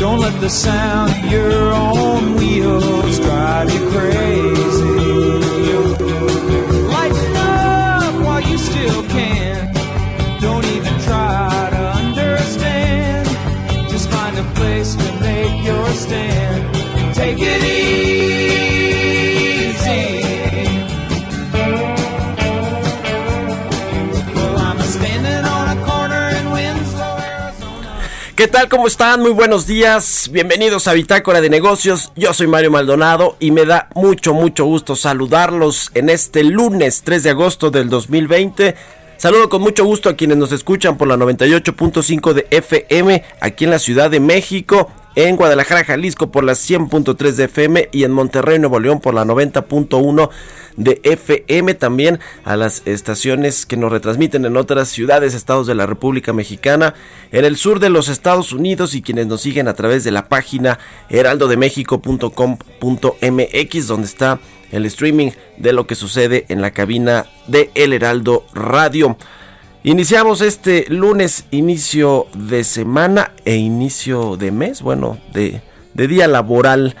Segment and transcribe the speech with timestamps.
[0.00, 5.29] Don't let the sound of your own wheels drive you crazy.
[28.40, 28.70] ¿Qué tal?
[28.70, 29.20] ¿Cómo están?
[29.20, 30.30] Muy buenos días.
[30.32, 32.10] Bienvenidos a Bitácora de Negocios.
[32.16, 37.22] Yo soy Mario Maldonado y me da mucho, mucho gusto saludarlos en este lunes 3
[37.22, 38.76] de agosto del 2020.
[39.20, 43.70] Saludo con mucho gusto a quienes nos escuchan por la 98.5 de FM aquí en
[43.70, 48.58] la Ciudad de México, en Guadalajara, Jalisco por la 100.3 de FM y en Monterrey,
[48.58, 50.30] Nuevo León por la 90.1
[50.78, 51.74] de FM.
[51.74, 56.94] También a las estaciones que nos retransmiten en otras ciudades, estados de la República Mexicana,
[57.30, 60.30] en el sur de los Estados Unidos y quienes nos siguen a través de la
[60.30, 60.78] página
[61.10, 68.44] heraldodemexico.com.mx donde está el streaming de lo que sucede en la cabina de El Heraldo
[68.54, 69.16] Radio.
[69.82, 75.62] Iniciamos este lunes, inicio de semana e inicio de mes, bueno, de,
[75.94, 76.96] día laboral,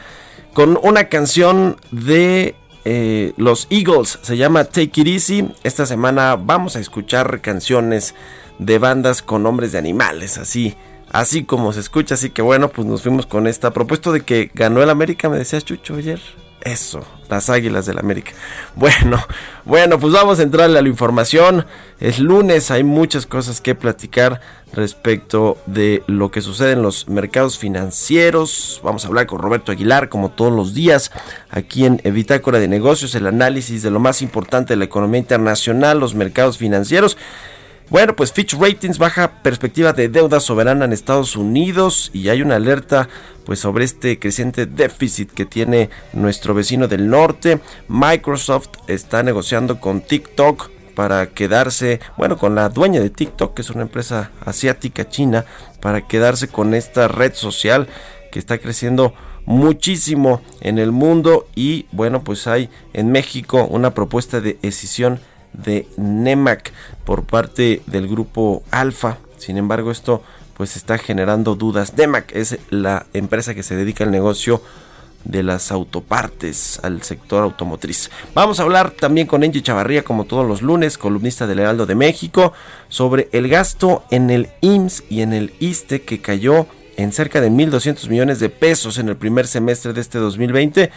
[0.54, 2.54] con una canción de
[2.86, 5.48] eh, los Eagles, se llama Take It Easy.
[5.62, 8.14] Esta semana vamos a escuchar canciones
[8.58, 10.74] de bandas con nombres de animales, así,
[11.10, 14.50] así como se escucha, así que bueno, pues nos fuimos con esta propuesto de que
[14.54, 16.20] ganó el América, me decías Chucho ayer.
[16.62, 18.32] Eso, las águilas del América.
[18.76, 19.18] Bueno,
[19.64, 21.64] bueno, pues vamos a entrarle a la información.
[22.00, 24.40] Es lunes, hay muchas cosas que platicar
[24.74, 28.80] respecto de lo que sucede en los mercados financieros.
[28.84, 31.10] Vamos a hablar con Roberto Aguilar, como todos los días,
[31.50, 35.98] aquí en Bitácora de Negocios, el análisis de lo más importante de la economía internacional,
[35.98, 37.16] los mercados financieros.
[37.90, 42.54] Bueno, pues Fitch Ratings baja perspectiva de deuda soberana en Estados Unidos y hay una
[42.54, 43.08] alerta
[43.44, 47.58] pues sobre este creciente déficit que tiene nuestro vecino del norte.
[47.88, 53.70] Microsoft está negociando con TikTok para quedarse, bueno, con la dueña de TikTok, que es
[53.70, 55.44] una empresa asiática china,
[55.80, 57.88] para quedarse con esta red social
[58.30, 59.14] que está creciendo
[59.46, 65.18] muchísimo en el mundo y bueno, pues hay en México una propuesta de decisión
[65.52, 66.72] de NEMAC
[67.04, 69.18] por parte del grupo Alfa.
[69.38, 70.22] Sin embargo, esto
[70.54, 71.96] pues está generando dudas.
[71.96, 74.62] NEMAC es la empresa que se dedica al negocio
[75.24, 78.10] de las autopartes al sector automotriz.
[78.34, 81.94] Vamos a hablar también con Angie Chavarría como todos los lunes, columnista del Heraldo de
[81.94, 82.52] México,
[82.88, 86.66] sobre el gasto en el IMSS y en el ISTE que cayó
[86.96, 90.90] en cerca de 1.200 millones de pesos en el primer semestre de este 2020.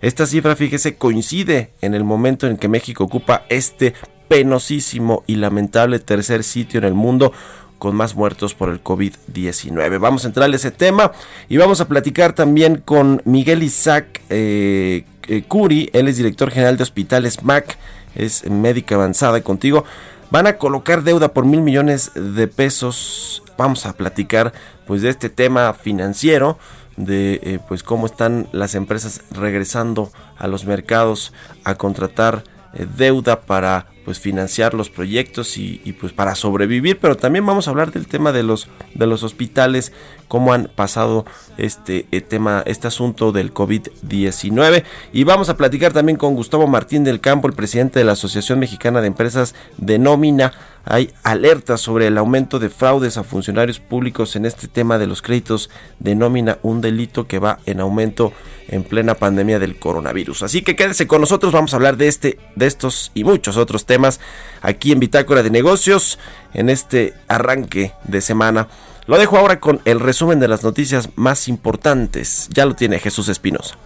[0.00, 3.94] Esta cifra, fíjese, coincide en el momento en que México ocupa este
[4.28, 7.32] penosísimo y lamentable tercer sitio en el mundo
[7.78, 9.98] con más muertos por el COVID-19.
[9.98, 11.12] Vamos a entrar a ese tema
[11.48, 16.76] y vamos a platicar también con Miguel Isaac eh, eh, Curi, él es director general
[16.76, 17.76] de hospitales MAC,
[18.14, 19.84] es médica avanzada contigo.
[20.30, 23.42] Van a colocar deuda por mil millones de pesos.
[23.58, 24.52] Vamos a platicar
[24.86, 26.58] pues de este tema financiero
[27.04, 31.32] de eh, pues cómo están las empresas regresando a los mercados
[31.64, 36.98] a contratar eh, deuda para pues financiar los proyectos y, pues para sobrevivir.
[36.98, 39.92] Pero también vamos a hablar del tema de los de los hospitales
[40.28, 41.26] cómo han pasado
[41.58, 47.02] este eh, tema este asunto del COVID-19 y vamos a platicar también con Gustavo Martín
[47.02, 50.52] del Campo el presidente de la Asociación Mexicana de Empresas de Nómina
[50.84, 55.22] hay alertas sobre el aumento de fraudes a funcionarios públicos en este tema de los
[55.22, 58.32] créditos de nómina, un delito que va en aumento
[58.68, 60.44] en plena pandemia del coronavirus.
[60.44, 63.84] Así que quédese con nosotros, vamos a hablar de este, de estos y muchos otros
[63.84, 64.20] temas
[64.62, 66.18] aquí en Bitácora de Negocios
[66.54, 68.68] en este arranque de semana.
[69.06, 72.48] Lo dejo ahora con el resumen de las noticias más importantes.
[72.52, 73.76] Ya lo tiene Jesús Espinosa.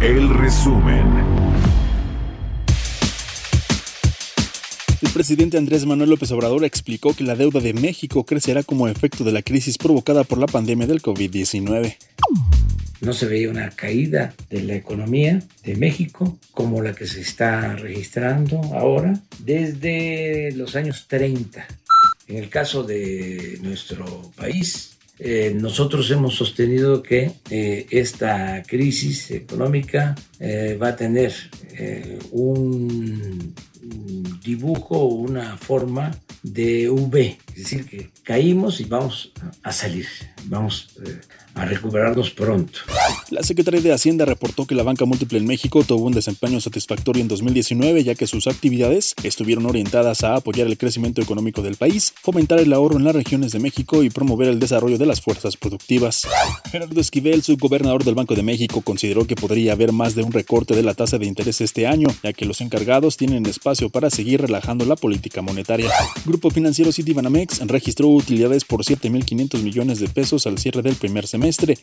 [0.00, 1.04] El resumen.
[5.02, 9.24] El presidente Andrés Manuel López Obrador explicó que la deuda de México crecerá como efecto
[9.24, 11.96] de la crisis provocada por la pandemia del COVID-19.
[13.00, 17.74] No se veía una caída de la economía de México como la que se está
[17.74, 21.66] registrando ahora desde los años 30.
[22.28, 30.14] En el caso de nuestro país, eh, nosotros hemos sostenido que eh, esta crisis económica
[30.38, 31.32] eh, va a tener
[32.32, 33.54] un
[34.42, 39.32] dibujo, una forma de V, es decir, que caímos y vamos
[39.62, 40.06] a salir,
[40.44, 40.96] vamos
[41.54, 42.80] a recuperarnos pronto.
[43.30, 47.22] La Secretaría de Hacienda reportó que la banca múltiple en México tuvo un desempeño satisfactorio
[47.22, 52.14] en 2019 ya que sus actividades estuvieron orientadas a apoyar el crecimiento económico del país,
[52.22, 55.56] fomentar el ahorro en las regiones de México y promover el desarrollo de las fuerzas
[55.56, 56.26] productivas.
[56.70, 60.74] Gerardo Esquivel, subgobernador del Banco de México, consideró que podría haber más de un recorte
[60.74, 64.40] de la tasa de interés este año, ya que los encargados tienen espacio para seguir
[64.40, 65.90] relajando la política monetaria.
[66.24, 71.37] Grupo financiero Citibanamex registró utilidades por 7.500 millones de pesos al cierre del primer semestre,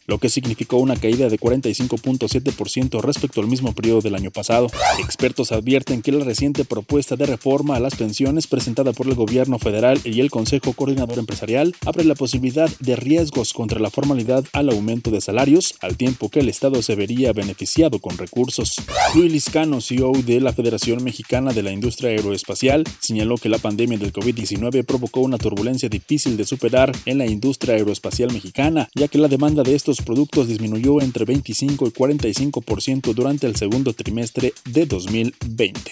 [0.07, 4.67] lo que significó una caída de 45.7% respecto al mismo periodo del año pasado.
[4.99, 9.59] Expertos advierten que la reciente propuesta de reforma a las pensiones presentada por el gobierno
[9.59, 14.69] federal y el Consejo Coordinador Empresarial abre la posibilidad de riesgos contra la formalidad al
[14.69, 18.75] aumento de salarios, al tiempo que el Estado se vería beneficiado con recursos.
[19.15, 23.97] Luis Liscano, CEO de la Federación Mexicana de la Industria Aeroespacial, señaló que la pandemia
[23.97, 29.17] del COVID-19 provocó una turbulencia difícil de superar en la industria aeroespacial mexicana, ya que
[29.17, 34.87] la demanda de estos productos disminuyó entre 25 y 45% durante el segundo trimestre de
[34.87, 35.91] 2020.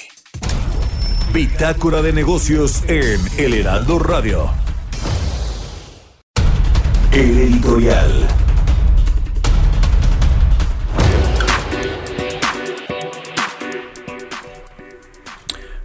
[1.32, 4.50] Bitácora de negocios en El Heraldo Radio.
[7.12, 8.28] El editorial.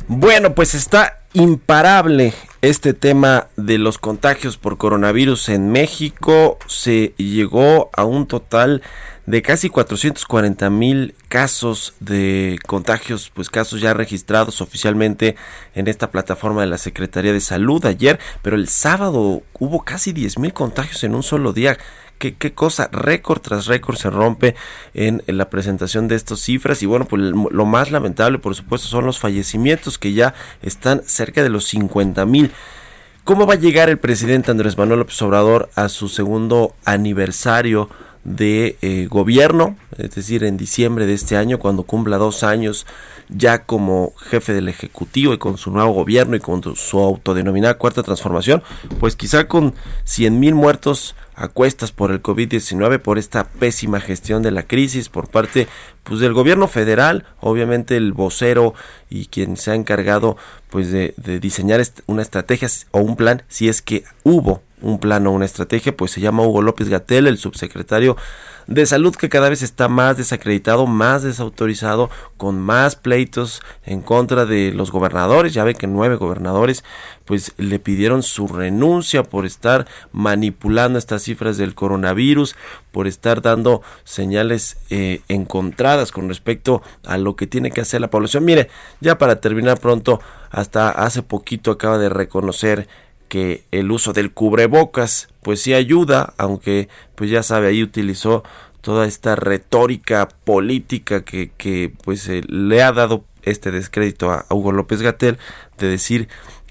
[0.06, 6.58] Bueno, pues está imparable este tema de los contagios por coronavirus en México.
[6.66, 8.82] Se llegó a un total
[9.26, 15.37] de casi 440 mil casos de contagios, pues casos ya registrados oficialmente
[15.75, 20.38] en esta plataforma de la Secretaría de Salud ayer, pero el sábado hubo casi 10
[20.38, 21.78] mil contagios en un solo día.
[22.19, 24.56] ¿Qué, cosa, récord tras récord se rompe
[24.93, 28.88] en, en, la presentación de estas cifras y bueno, pues lo más lamentable por supuesto
[28.88, 32.50] son los fallecimientos que ya están cerca de los 50 mil.
[33.25, 37.91] ¿Cómo va a llegar el presidente Andrés Manuel López Obrador a su segundo aniversario
[38.25, 42.87] de eh, gobierno, es decir, en diciembre de este año, cuando cumpla dos años
[43.29, 48.03] ya como jefe del Ejecutivo y con su nuevo gobierno y con su autodenominada cuarta
[48.03, 48.62] transformación,
[49.00, 49.75] pues quizá con
[50.05, 55.08] 100 mil muertos a cuestas por el COVID-19, por esta pésima gestión de la crisis
[55.08, 55.69] por parte
[56.02, 58.75] pues, del gobierno federal, obviamente el vocero
[59.08, 60.37] y quien se ha encargado
[60.69, 65.26] pues de, de diseñar una estrategia o un plan, si es que hubo un plan
[65.29, 68.17] o una estrategia, pues se llama Hugo López Gatel, el subsecretario
[68.69, 74.44] de salud que cada vez está más desacreditado, más desautorizado, con más pleitos en contra
[74.44, 75.55] de los gobernadores.
[75.55, 76.84] Ya ve que nueve gobernadores
[77.25, 82.56] pues le pidieron su renuncia por estar manipulando estas cifras del coronavirus,
[82.93, 88.10] por estar dando señales eh, encontradas con respecto a lo que tiene que hacer la
[88.10, 88.44] población.
[88.44, 88.69] Mire,
[89.01, 90.20] ya para terminar pronto,
[90.51, 92.87] hasta hace poquito acaba de reconocer
[93.29, 98.43] que el uso del cubrebocas pues sí ayuda, aunque pues ya sabe, ahí utilizó
[98.81, 104.73] toda esta retórica política que, que pues eh, le ha dado este descrédito a Hugo
[104.73, 105.39] López Gatel
[105.79, 106.29] de decir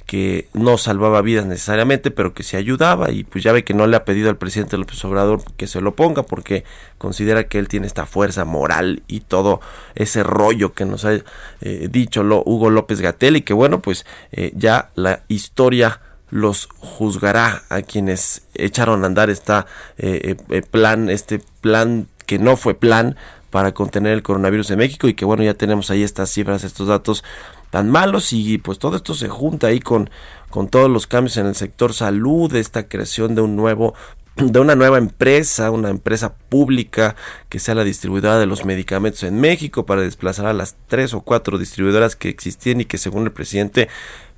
[0.08, 3.88] que no salvaba vidas necesariamente, pero que se ayudaba y pues ya ve que no
[3.88, 6.64] le ha pedido al presidente López Obrador que se lo ponga porque
[6.98, 9.60] considera que él tiene esta fuerza moral y todo
[9.96, 14.06] ese rollo que nos ha eh, dicho lo, Hugo López Gatel y que bueno pues
[14.32, 19.65] eh, ya la historia los juzgará a quienes echaron a andar esta
[19.98, 23.15] eh, eh, plan, este plan que no fue plan
[23.50, 26.88] para contener el coronavirus en México y que bueno ya tenemos ahí estas cifras, estos
[26.88, 27.24] datos
[27.69, 30.10] tan malos y pues todo esto se junta ahí con,
[30.50, 33.93] con todos los cambios en el sector salud, esta creación de un nuevo
[34.36, 37.15] de una nueva empresa, una empresa pública
[37.50, 41.22] que sea la distribuidora de los medicamentos en México para desplazar a las tres o
[41.22, 43.89] cuatro distribuidoras que existían y que según el presidente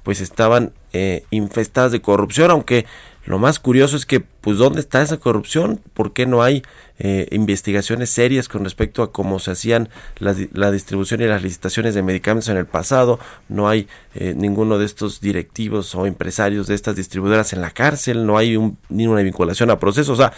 [0.09, 2.87] pues estaban eh, infestadas de corrupción, aunque
[3.25, 5.79] Lo más curioso es que, pues, ¿dónde está esa corrupción?
[5.93, 6.63] ¿Por qué no hay
[6.97, 11.93] eh, investigaciones serias con respecto a cómo se hacían la, la, distribución y las licitaciones
[11.93, 13.19] de medicamentos en el pasado?
[13.49, 18.25] No hay eh, ninguno de estos directivos o empresarios de estas distribuidoras en la cárcel,
[18.25, 20.17] no hay un, ni una vinculación a procesos.
[20.17, 20.33] O sea,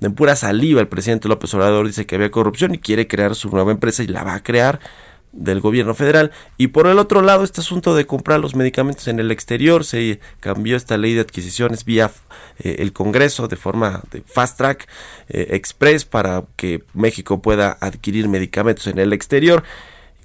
[0.00, 3.50] en pura saliva el presidente López Obrador dice que había corrupción y quiere crear su
[3.50, 4.80] nueva empresa y la va a crear
[5.32, 9.18] del gobierno federal y por el otro lado este asunto de comprar los medicamentos en
[9.18, 12.10] el exterior se cambió esta ley de adquisiciones vía
[12.58, 14.88] eh, el Congreso de forma de fast track
[15.28, 19.64] eh, express para que México pueda adquirir medicamentos en el exterior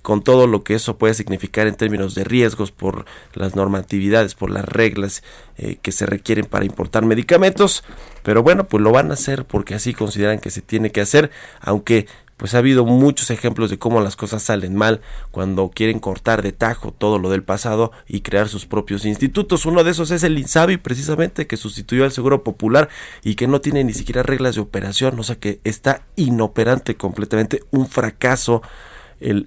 [0.07, 4.49] con todo lo que eso puede significar en términos de riesgos por las normatividades, por
[4.49, 5.21] las reglas
[5.57, 7.83] eh, que se requieren para importar medicamentos.
[8.23, 11.29] Pero bueno, pues lo van a hacer porque así consideran que se tiene que hacer,
[11.59, 15.01] aunque pues ha habido muchos ejemplos de cómo las cosas salen mal
[15.31, 19.65] cuando quieren cortar de tajo todo lo del pasado y crear sus propios institutos.
[19.65, 22.89] Uno de esos es el INSABI, precisamente, que sustituyó al Seguro Popular
[23.23, 27.63] y que no tiene ni siquiera reglas de operación, o sea que está inoperante completamente,
[27.71, 28.61] un fracaso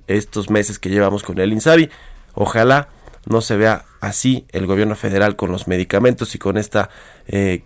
[0.08, 1.90] estos meses que llevamos con el INSABI.
[2.34, 2.88] Ojalá
[3.26, 6.80] no se vea así el gobierno federal con los medicamentos y con este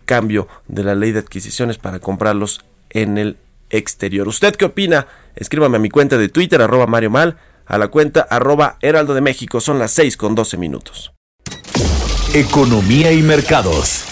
[0.05, 3.39] cambio de la ley de adquisiciones para comprarlos en el
[3.77, 4.29] exterior.
[4.29, 5.07] ¿Usted qué opina?
[5.37, 9.21] Escríbame a mi cuenta de Twitter, arroba Mario Mal, a la cuenta arroba Heraldo de
[9.21, 9.61] México.
[9.61, 11.13] Son las 6 con 12 minutos.
[12.35, 14.05] Economía y mercados.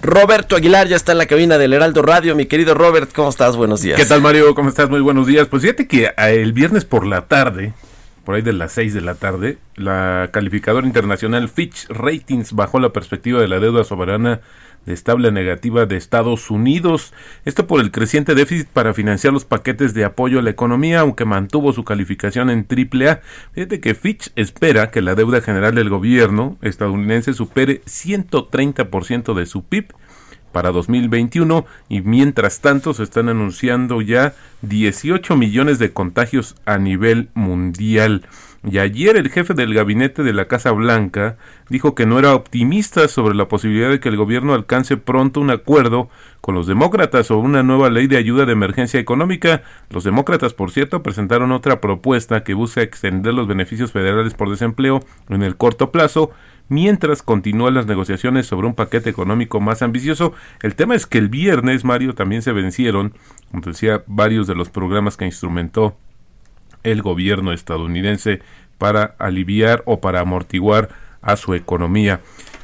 [0.00, 2.34] Roberto Aguilar ya está en la cabina del Heraldo Radio.
[2.34, 3.56] Mi querido Robert, ¿cómo estás?
[3.56, 3.98] Buenos días.
[3.98, 4.54] ¿Qué tal, Mario?
[4.54, 4.88] ¿Cómo estás?
[4.88, 5.48] Muy buenos días.
[5.48, 7.74] Pues fíjate que el viernes por la tarde,
[8.24, 12.90] por ahí de las 6 de la tarde, la calificadora internacional Fitch Ratings bajó la
[12.90, 14.40] perspectiva de la deuda soberana
[14.90, 17.12] estable negativa de Estados Unidos.
[17.44, 21.24] Esto por el creciente déficit para financiar los paquetes de apoyo a la economía, aunque
[21.24, 23.20] mantuvo su calificación en AAA.
[23.52, 29.64] Fíjate que Fitch espera que la deuda general del gobierno estadounidense supere 130% de su
[29.64, 29.94] PIB
[30.52, 37.28] para 2021 y mientras tanto se están anunciando ya 18 millones de contagios a nivel
[37.34, 38.26] mundial.
[38.64, 41.36] Y ayer el jefe del gabinete de la Casa Blanca
[41.68, 45.50] dijo que no era optimista sobre la posibilidad de que el gobierno alcance pronto un
[45.50, 46.08] acuerdo
[46.40, 49.62] con los demócratas sobre una nueva ley de ayuda de emergencia económica.
[49.90, 55.04] Los demócratas, por cierto, presentaron otra propuesta que busca extender los beneficios federales por desempleo
[55.28, 56.32] en el corto plazo
[56.68, 60.34] mientras continúan las negociaciones sobre un paquete económico más ambicioso.
[60.62, 63.14] El tema es que el viernes, Mario, también se vencieron,
[63.50, 65.96] como decía, varios de los programas que instrumentó
[66.90, 68.40] el gobierno estadounidense
[68.78, 70.88] para aliviar o para amortiguar
[71.20, 72.20] a su economía.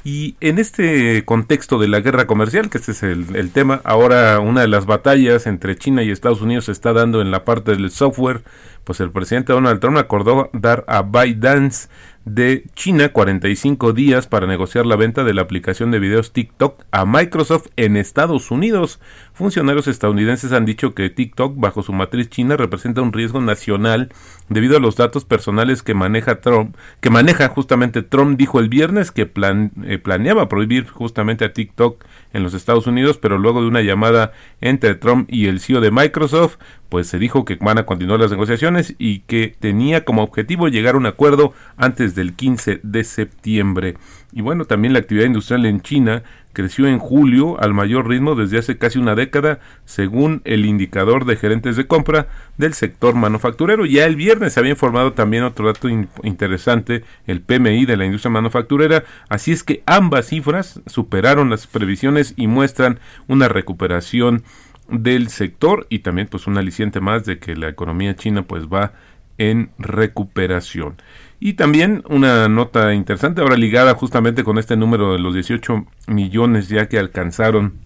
[0.07, 4.61] Y en este contexto de la guerra comercial, que este es el, tema, ahora una
[4.61, 7.91] de las batallas entre China y Estados Unidos se está dando en la parte del
[7.91, 8.43] software,
[8.85, 11.89] pues el presidente Donald Trump acordó dar a ByteDance
[12.27, 17.07] de China 45 días para negociar la venta de la aplicación de videos TikTok a
[17.07, 19.01] Microsoft en Estados Unidos.
[19.35, 24.13] Funcionarios estadounidenses han dicho que TikTok, bajo su matriz china, representa un riesgo nacional
[24.49, 29.11] debido a los datos personales que maneja Trump, que maneja justamente Trump dijo el viernes
[29.11, 33.67] que plan, eh, planeaba prohibir justamente a TikTok en los Estados Unidos, pero luego de
[33.67, 37.87] una llamada entre Trump y el CEO de Microsoft, pues se dijo que van a
[37.87, 42.79] continuar las negociaciones y que tenía como objetivo llegar a un acuerdo antes del 15
[42.85, 43.97] de septiembre.
[44.33, 46.23] Y bueno, también la actividad industrial en China
[46.55, 51.37] creció en julio al mayor ritmo desde hace casi una década, según el indicador de
[51.37, 53.85] gerentes de compra del sector manufacturero.
[53.85, 55.89] Ya el viernes se había informado también otro dato
[56.23, 62.33] interesante, el PMI de la industria manufacturera, así es que ambas cifras superaron las previsiones
[62.37, 64.43] y muestran una recuperación
[64.89, 68.93] del sector y también pues un aliciente más de que la economía china pues va
[69.39, 70.97] en recuperación.
[71.45, 76.71] Y también una nota interesante ahora ligada justamente con este número de los 18 millones
[76.71, 77.81] ya que alcanzaron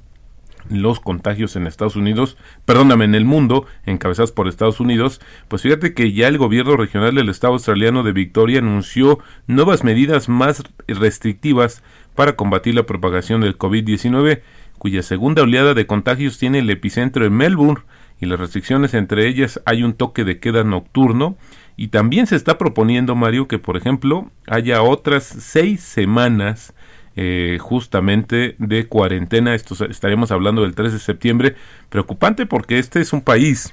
[0.71, 5.93] los contagios en Estados Unidos, perdóname, en el mundo, encabezados por Estados Unidos, pues fíjate
[5.93, 11.83] que ya el gobierno regional del estado australiano de Victoria anunció nuevas medidas más restrictivas
[12.15, 14.41] para combatir la propagación del COVID-19
[14.79, 17.83] cuya segunda oleada de contagios tiene el epicentro en Melbourne
[18.21, 21.37] y las restricciones entre ellas hay un toque de queda nocturno
[21.79, 26.75] y también se está proponiendo Mario que por ejemplo haya otras seis semanas
[27.15, 29.55] eh, justamente de cuarentena.
[29.55, 31.55] Esto estaremos hablando del 3 de septiembre.
[31.89, 33.73] Preocupante porque este es un país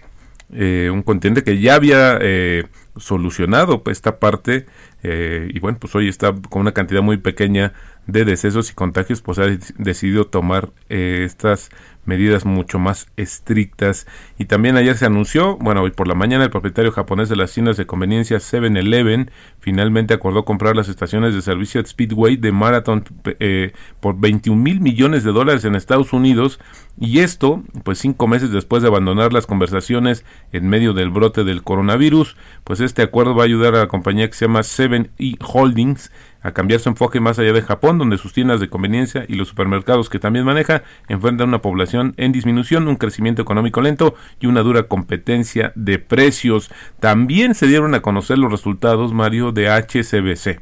[0.53, 2.65] eh, un continente que ya había eh,
[2.97, 4.67] solucionado esta parte
[5.01, 7.73] eh, y bueno, pues hoy está con una cantidad muy pequeña
[8.07, 9.45] de decesos y contagios, pues ha
[9.77, 11.69] decidido tomar eh, estas
[12.05, 14.07] medidas mucho más estrictas.
[14.37, 17.51] Y también ayer se anunció, bueno, hoy por la mañana el propietario japonés de las
[17.51, 23.03] tiendas de conveniencia 7-Eleven finalmente acordó comprar las estaciones de servicio Speedway de Marathon
[23.39, 26.59] eh, por 21 mil millones de dólares en Estados Unidos.
[26.97, 31.63] Y esto, pues cinco meses después de abandonar las conversaciones en medio del brote del
[31.63, 36.11] coronavirus, pues este acuerdo va a ayudar a la compañía que se llama 7E Holdings
[36.45, 39.47] a cambiar su enfoque más allá de Japón, donde sus tiendas de conveniencia y los
[39.47, 44.61] supermercados que también maneja enfrentan una población en disminución, un crecimiento económico lento y una
[44.61, 46.69] dura competencia de precios.
[46.99, 50.59] También se dieron a conocer los resultados, Mario, de HCBC.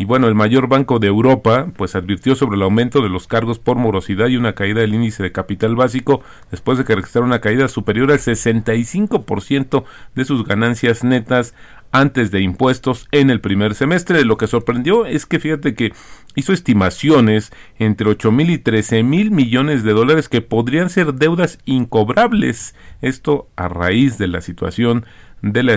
[0.00, 3.58] Y bueno, el mayor banco de Europa pues advirtió sobre el aumento de los cargos
[3.58, 7.42] por morosidad y una caída del índice de capital básico después de que registrara una
[7.42, 9.84] caída superior al 65%
[10.14, 11.54] de sus ganancias netas
[11.92, 14.24] antes de impuestos en el primer semestre.
[14.24, 15.92] Lo que sorprendió es que fíjate que
[16.34, 21.58] hizo estimaciones entre 8 mil y 13 mil millones de dólares que podrían ser deudas
[21.64, 22.74] incobrables.
[23.02, 25.04] Esto a raíz de la situación
[25.42, 25.72] de la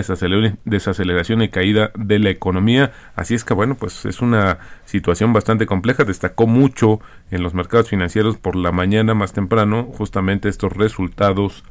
[0.64, 2.92] desaceleración y caída de la economía.
[3.16, 6.04] Así es que bueno, pues es una situación bastante compleja.
[6.04, 11.64] Destacó mucho en los mercados financieros por la mañana más temprano justamente estos resultados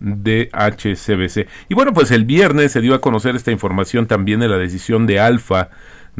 [0.00, 1.48] de HCBC.
[1.68, 5.06] Y bueno, pues el viernes se dio a conocer esta información también de la decisión
[5.06, 5.70] de Alfa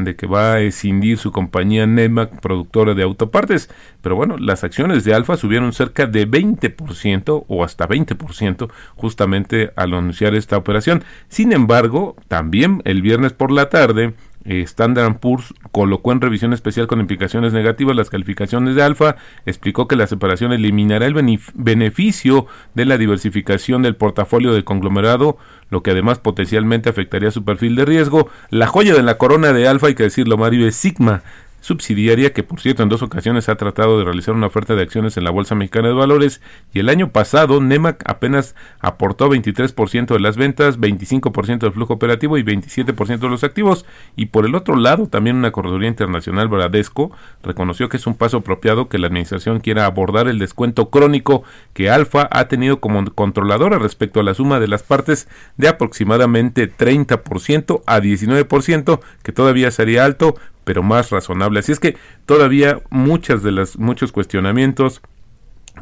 [0.04, 3.68] de que va a escindir su compañía Nemac, productora de autopartes.
[4.00, 9.94] Pero bueno, las acciones de Alfa subieron cerca de 20% o hasta 20% justamente al
[9.94, 11.02] anunciar esta operación.
[11.28, 14.14] Sin embargo, también el viernes por la tarde,
[14.48, 19.96] Standard Poor's colocó en revisión especial con implicaciones negativas las calificaciones de Alfa, explicó que
[19.96, 25.38] la separación eliminará el beneficio de la diversificación del portafolio del conglomerado,
[25.70, 28.28] lo que además potencialmente afectaría su perfil de riesgo.
[28.50, 31.22] La joya de la corona de Alfa, hay que decirlo Mario, es Sigma,
[31.60, 35.16] subsidiaria que por cierto en dos ocasiones ha tratado de realizar una oferta de acciones
[35.16, 36.40] en la Bolsa Mexicana de Valores
[36.72, 42.38] y el año pasado Nemac apenas aportó 23% de las ventas, 25% del flujo operativo
[42.38, 43.84] y 27% de los activos.
[44.16, 47.10] Y por el otro lado también una correduría internacional Bradesco
[47.42, 51.90] reconoció que es un paso apropiado que la administración quiera abordar el descuento crónico que
[51.90, 57.82] Alfa ha tenido como controladora respecto a la suma de las partes de aproximadamente 30%
[57.86, 60.36] a 19% que todavía sería alto
[60.68, 61.60] pero más razonable.
[61.60, 65.00] Así es que todavía muchas de las muchos cuestionamientos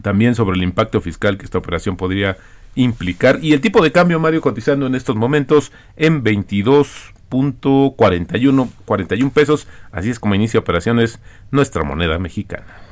[0.01, 2.37] también sobre el impacto fiscal que esta operación podría
[2.77, 9.66] implicar y el tipo de cambio Mario cotizando en estos momentos en 22.41 41 pesos,
[9.90, 11.18] así es como inicia operaciones
[11.51, 12.86] nuestra moneda mexicana.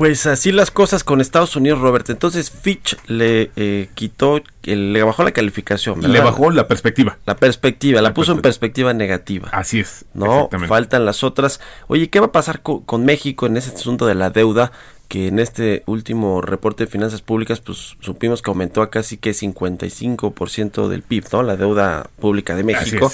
[0.00, 2.08] Pues así las cosas con Estados Unidos, Robert.
[2.08, 6.00] Entonces Fitch le eh, quitó, le bajó la calificación.
[6.10, 7.18] Le bajó la perspectiva.
[7.26, 9.50] La perspectiva, la, puso en perspectiva negativa.
[9.52, 10.06] Así es.
[10.14, 11.60] No, faltan las otras.
[11.86, 14.72] Oye, ¿qué va a pasar con, México en ese asunto de la deuda?
[15.08, 19.32] Que en este último reporte de finanzas públicas, pues supimos que aumentó a casi que
[19.32, 21.42] 55% del PIB, ¿no?
[21.42, 23.12] La deuda pública de México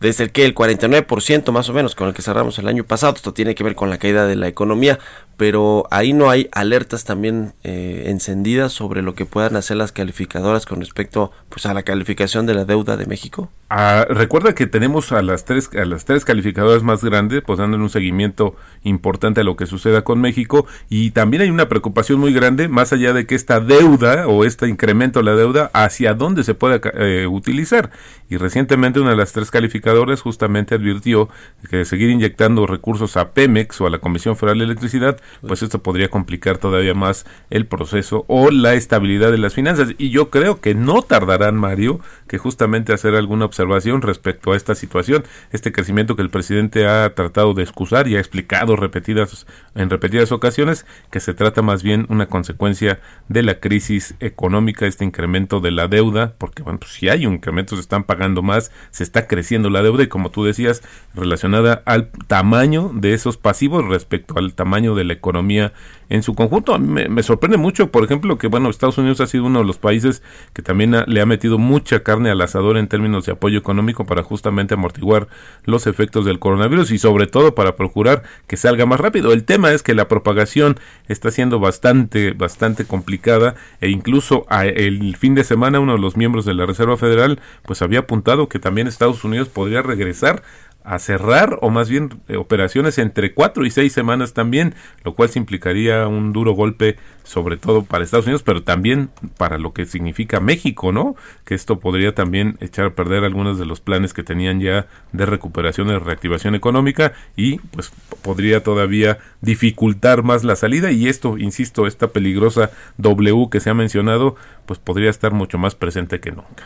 [0.00, 3.14] desde el que el 49% más o menos con el que cerramos el año pasado.
[3.14, 4.98] Esto tiene que ver con la caída de la economía,
[5.36, 10.66] pero ahí no hay alertas también eh, encendidas sobre lo que puedan hacer las calificadoras
[10.66, 13.50] con respecto pues a la calificación de la deuda de México.
[13.70, 17.88] Recuerda que tenemos a las tres a las tres calificadoras más grandes pues dando un
[17.88, 20.66] seguimiento importante a lo que suceda con México.
[20.88, 24.66] Y también hay una preocupación muy grande más allá de que esta deuda o este
[24.66, 27.90] incremento de la deuda hacia dónde se puede eh, utilizar.
[28.28, 31.28] Y recientemente una de las tres calificadoras justamente advirtió
[31.68, 35.80] que seguir inyectando recursos a Pemex o a la Comisión Federal de Electricidad pues esto
[35.80, 39.90] podría complicar todavía más el proceso o la estabilidad de las finanzas.
[39.96, 44.56] Y yo creo que no tardarán Mario que justamente hacer alguna observación observación respecto a
[44.56, 49.46] esta situación, este crecimiento que el presidente ha tratado de excusar y ha explicado repetidas
[49.74, 55.04] en repetidas ocasiones que se trata más bien una consecuencia de la crisis económica, este
[55.04, 58.72] incremento de la deuda, porque bueno, pues si hay un incremento se están pagando más,
[58.90, 60.82] se está creciendo la deuda y como tú decías,
[61.14, 65.72] relacionada al tamaño de esos pasivos respecto al tamaño de la economía
[66.08, 66.78] en su conjunto.
[66.78, 70.22] Me, sorprende mucho, por ejemplo, que bueno, Estados Unidos ha sido uno de los países
[70.52, 74.22] que también le ha metido mucha carne al asador en términos de apoyo económico para
[74.22, 75.28] justamente amortiguar
[75.64, 79.32] los efectos del coronavirus y sobre todo para procurar que salga más rápido.
[79.32, 85.34] El tema es que la propagación está siendo bastante, bastante complicada e incluso el fin
[85.34, 88.86] de semana uno de los miembros de la Reserva Federal pues había apuntado que también
[88.86, 90.42] Estados Unidos podría regresar
[90.84, 95.30] a cerrar o más bien eh, operaciones entre cuatro y seis semanas también, lo cual
[95.34, 100.40] implicaría un duro golpe sobre todo para Estados Unidos, pero también para lo que significa
[100.40, 101.14] México, ¿no?
[101.44, 105.26] Que esto podría también echar a perder algunos de los planes que tenían ya de
[105.26, 111.86] recuperación de reactivación económica y pues podría todavía dificultar más la salida y esto, insisto,
[111.86, 114.34] esta peligrosa W que se ha mencionado,
[114.66, 116.64] pues podría estar mucho más presente que nunca.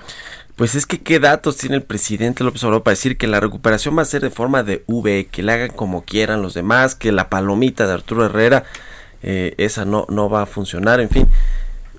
[0.56, 3.98] Pues es que qué datos tiene el presidente López Obrador para decir que la recuperación
[3.98, 7.10] va a ser de forma de V, que la hagan como quieran los demás, que
[7.10, 8.64] la palomita de Arturo Herrera,
[9.22, 11.26] eh, esa no, no va a funcionar, en fin.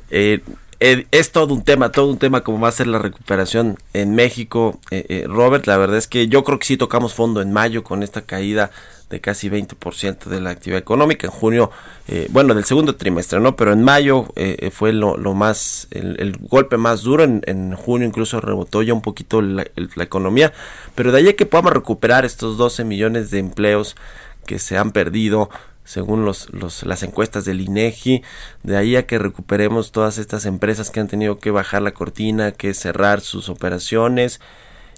[0.09, 0.41] Eh,
[0.79, 4.15] eh, es todo un tema, todo un tema como va a ser la recuperación en
[4.15, 4.79] México.
[5.25, 8.21] Robert, la verdad es que yo creo que sí tocamos fondo en mayo con esta
[8.21, 8.71] caída
[9.09, 11.27] de casi 20% de la actividad económica.
[11.27, 11.71] En junio,
[12.07, 13.55] eh, bueno, del segundo trimestre, ¿no?
[13.55, 17.23] Pero en mayo eh, fue lo, más, el, golpe más duro.
[17.23, 19.65] En, junio incluso rebotó ya un poquito la,
[19.97, 20.53] economía.
[20.95, 23.95] Pero de ahí a que podamos recuperar estos 12 millones de empleos
[24.45, 25.49] que se han perdido
[25.83, 28.23] según los, los, las encuestas del INEGI,
[28.63, 32.51] de ahí a que recuperemos todas estas empresas que han tenido que bajar la cortina,
[32.53, 34.41] que cerrar sus operaciones,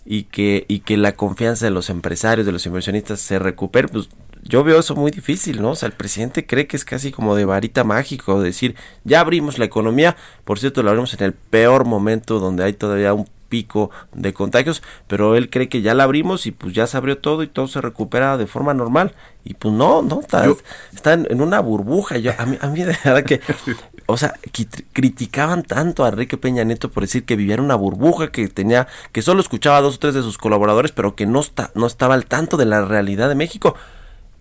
[0.09, 4.09] y que, y que la confianza de los empresarios, de los inversionistas se recupere, pues
[4.43, 5.71] yo veo eso muy difícil, ¿no?
[5.71, 9.59] O sea, el presidente cree que es casi como de varita mágico, decir, ya abrimos
[9.59, 10.15] la economía,
[10.45, 14.81] por cierto, lo abrimos en el peor momento donde hay todavía un pico de contagios,
[15.07, 17.67] pero él cree que ya la abrimos y pues ya se abrió todo y todo
[17.67, 19.13] se recupera de forma normal.
[19.43, 22.17] Y pues no, no, está, en, una burbuja.
[22.17, 23.39] Yo, a, mí, a mí de verdad que,
[24.07, 24.33] o sea,
[24.93, 28.87] criticaban tanto a Enrique Peña Nieto por decir que vivía en una burbuja, que tenía,
[29.11, 31.85] que solo escuchaba a dos o tres de sus colaboradores, pero que no, está, no
[31.85, 33.75] estaba al tanto de la realidad de México.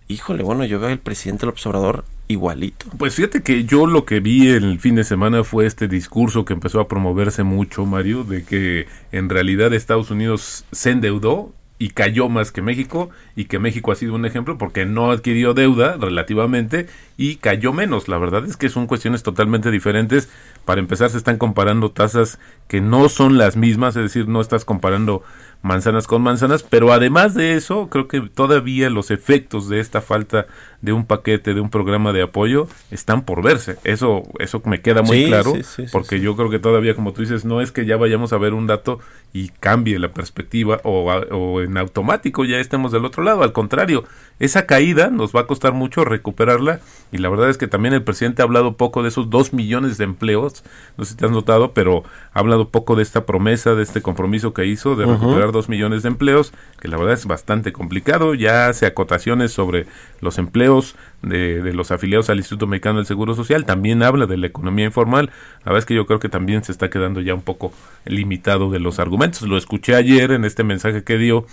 [0.07, 2.85] Híjole, bueno, yo veo al presidente López Obrador igualito.
[2.97, 6.53] Pues fíjate que yo lo que vi el fin de semana fue este discurso que
[6.53, 12.29] empezó a promoverse mucho, Mario, de que en realidad Estados Unidos se endeudó y cayó
[12.29, 16.87] más que México y que México ha sido un ejemplo porque no adquirió deuda relativamente
[17.17, 18.07] y cayó menos.
[18.07, 20.29] La verdad es que son cuestiones totalmente diferentes.
[20.65, 24.65] Para empezar se están comparando tasas que no son las mismas, es decir, no estás
[24.65, 25.23] comparando
[25.63, 30.45] manzanas con manzanas, pero además de eso, creo que todavía los efectos de esta falta
[30.81, 33.77] de un paquete, de un programa de apoyo, están por verse.
[33.83, 35.53] Eso, eso me queda muy claro,
[35.91, 38.53] porque yo creo que todavía, como tú dices, no es que ya vayamos a ver
[38.53, 38.99] un dato
[39.33, 43.43] y cambie la perspectiva o, o en automático ya estemos del otro lado.
[43.43, 44.03] Al contrario,
[44.39, 46.79] esa caída nos va a costar mucho recuperarla
[47.11, 49.97] y la verdad es que también el presidente ha hablado poco de esos dos millones
[49.97, 50.63] de empleos,
[50.97, 54.01] no sé si te has notado, pero ha hablado poco de esta promesa, de este
[54.01, 58.33] compromiso que hizo de recuperar dos millones de empleos, que la verdad es bastante complicado.
[58.33, 59.85] Ya hace acotaciones sobre
[60.19, 64.37] los empleos de, de, los afiliados al Instituto Mexicano del Seguro Social, también habla de
[64.37, 65.31] la economía informal.
[65.59, 67.71] La verdad es que yo creo que también se está quedando ya un poco
[68.05, 69.41] limitado de los argumentos.
[69.43, 71.45] Lo escuché ayer en este mensaje que dio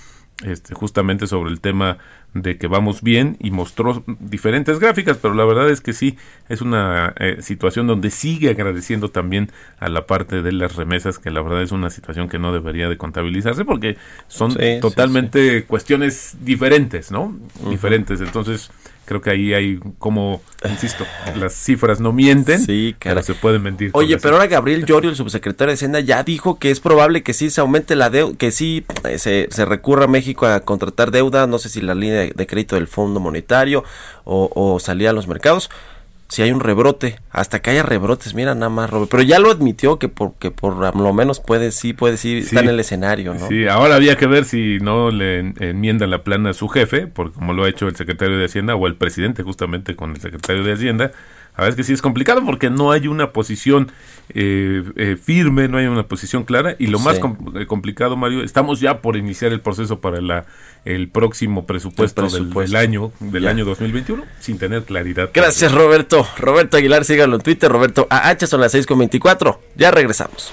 [0.43, 1.99] este, justamente sobre el tema
[2.35, 6.19] de que vamos bien y mostró diferentes gráficas, pero la verdad es que sí,
[6.49, 11.31] es una eh, situación donde sigue agradeciendo también a la parte de las remesas, que
[11.31, 17.11] la verdad es una situación que no debería de contabilizarse porque son totalmente cuestiones diferentes,
[17.11, 17.37] ¿no?
[17.71, 18.71] Diferentes, entonces
[19.05, 21.05] creo que ahí hay como, insisto,
[21.37, 23.91] las cifras no mienten, sí, pero se pueden mentir.
[23.93, 27.33] Oye, pero ahora Gabriel Llorio, el subsecretario de Hacienda, ya dijo que es probable que
[27.33, 31.11] sí se aumente la deuda, que sí eh, se, se, recurra a México a contratar
[31.11, 33.85] deuda, no sé si la línea de crédito del Fondo Monetario
[34.25, 35.71] o, o salir a los mercados
[36.29, 39.11] si hay un rebrote, hasta que haya rebrotes, mira nada más, Robert.
[39.11, 42.71] Pero ya lo admitió que porque por lo menos puede sí, puede sí, está en
[42.71, 43.47] el escenario, ¿no?
[43.47, 47.35] Sí, ahora había que ver si no le enmiendan la plana a su jefe, porque
[47.35, 50.65] como lo ha hecho el secretario de Hacienda o el presidente justamente con el secretario
[50.65, 51.13] de Hacienda,
[51.57, 53.93] a ver, es que sí es complicado porque no hay una posición
[54.31, 56.75] eh, eh, firme, no hay una posición clara.
[56.81, 60.47] Y lo más eh, complicado, Mario, estamos ya por iniciar el proceso para la,
[60.85, 65.31] el próximo presupuesto, Del, año del año 2021 sin tener claridad.
[65.33, 66.27] Gracias, Roberto.
[66.39, 67.71] Roberto Aguilar, síganlo en Twitter.
[67.71, 69.59] Roberto AH, son las 6.24.
[69.77, 70.53] Ya regresamos.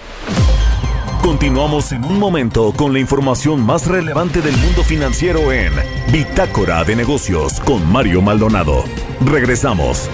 [1.23, 5.71] Continuamos en un momento con la información más relevante del mundo financiero en
[6.11, 8.83] Bitácora de Negocios con Mario Maldonado.
[9.25, 10.09] Regresamos.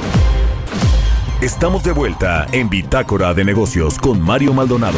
[1.41, 4.97] Estamos de vuelta en Bitácora de Negocios con Mario Maldonado.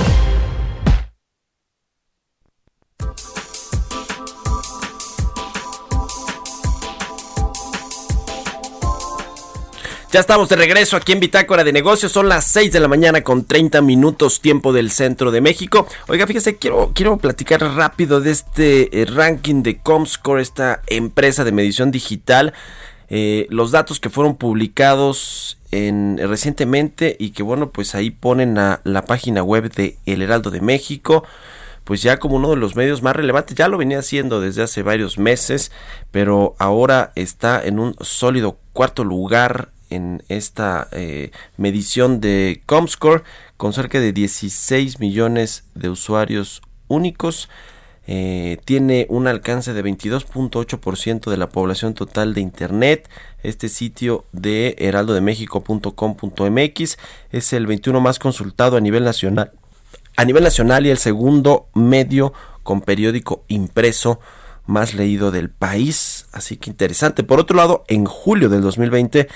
[10.14, 12.14] Ya estamos de regreso aquí en Bitácora de Negocios.
[12.14, 15.88] Son las 6 de la mañana con 30 minutos tiempo del centro de México.
[16.08, 21.52] Oiga, fíjese, quiero, quiero platicar rápido de este eh, ranking de Comscore, esta empresa de
[21.52, 22.54] medición digital.
[23.10, 28.82] Eh, los datos que fueron publicados en, recientemente y que bueno pues ahí ponen a
[28.84, 31.24] la página web de El Heraldo de México
[31.90, 34.84] pues ya como uno de los medios más relevantes, ya lo venía haciendo desde hace
[34.84, 35.72] varios meses,
[36.12, 43.24] pero ahora está en un sólido cuarto lugar en esta eh, medición de Comscore
[43.58, 47.50] con cerca de 16 millones de usuarios únicos.
[48.12, 53.08] Eh, tiene un alcance de 22.8% de la población total de Internet.
[53.44, 56.98] Este sitio de heraldodemexico.com.mx
[57.32, 59.52] es el 21 más consultado a nivel nacional.
[60.16, 64.20] A nivel nacional y el segundo medio con periódico impreso
[64.66, 66.26] más leído del país.
[66.32, 67.24] Así que interesante.
[67.24, 69.28] Por otro lado, en julio del 2020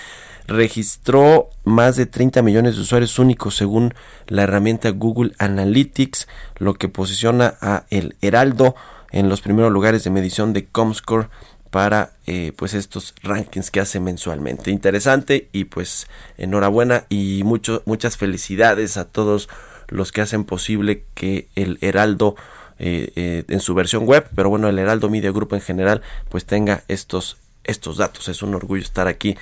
[0.47, 3.93] registró más de 30 millones de usuarios únicos según
[4.27, 6.27] la herramienta Google Analytics,
[6.57, 8.75] lo que posiciona a El Heraldo
[9.11, 11.29] en los primeros lugares de medición de Comscore
[11.69, 14.69] para eh, pues estos rankings que hace mensualmente.
[14.69, 19.49] Interesante y pues enhorabuena y mucho, muchas felicidades a todos
[19.87, 22.35] los que hacen posible que el Heraldo
[22.79, 26.45] eh, eh, en su versión web, pero bueno, el Heraldo Media Group en general pues
[26.45, 28.27] tenga estos, estos datos.
[28.27, 29.35] Es un orgullo estar aquí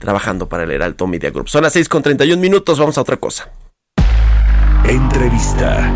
[0.00, 1.48] trabajando para el Heraldo Media Group.
[1.48, 3.50] Son las 6 con 31 minutos, vamos a otra cosa.
[4.88, 5.92] Entrevista.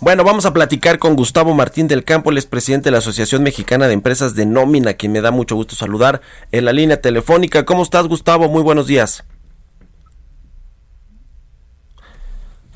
[0.00, 3.42] Bueno, vamos a platicar con Gustavo Martín del Campo, el es presidente de la Asociación
[3.42, 7.66] Mexicana de Empresas de Nómina, quien me da mucho gusto saludar en la línea telefónica.
[7.66, 8.48] ¿Cómo estás, Gustavo?
[8.48, 9.24] Muy buenos días.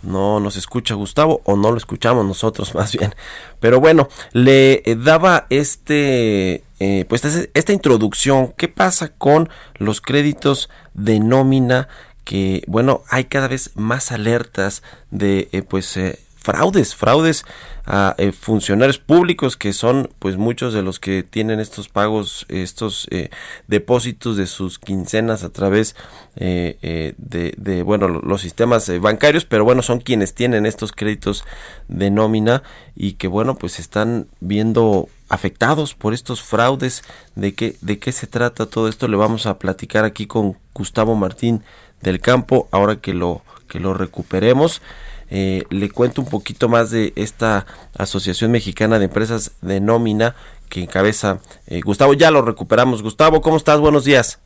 [0.04, 3.14] no nos escucha Gustavo o no lo escuchamos nosotros más bien.
[3.60, 8.53] Pero bueno, le eh, daba este eh, pues esta introducción.
[8.57, 11.88] ¿Qué pasa con los créditos de nómina?
[12.25, 15.97] Que bueno, hay cada vez más alertas de eh, pues
[16.44, 17.47] fraudes, fraudes
[17.87, 23.07] a eh, funcionarios públicos que son pues muchos de los que tienen estos pagos, estos
[23.11, 23.31] eh,
[23.66, 25.97] depósitos de sus quincenas a través
[26.37, 31.44] eh, de, de, bueno, los sistemas bancarios, pero bueno, son quienes tienen estos créditos
[31.88, 32.62] de nómina
[32.94, 37.02] y que bueno, pues están viendo afectados por estos fraudes.
[37.34, 39.08] ¿De qué, de qué se trata todo esto?
[39.08, 41.62] Le vamos a platicar aquí con Gustavo Martín
[42.00, 44.82] del Campo, ahora que lo, que lo recuperemos.
[45.30, 50.37] Eh, le cuento un poquito más de esta Asociación Mexicana de Empresas de Nómina
[50.68, 52.14] que encabeza eh, Gustavo.
[52.14, 53.02] Ya lo recuperamos.
[53.02, 53.80] Gustavo, ¿cómo estás?
[53.80, 54.40] Buenos días.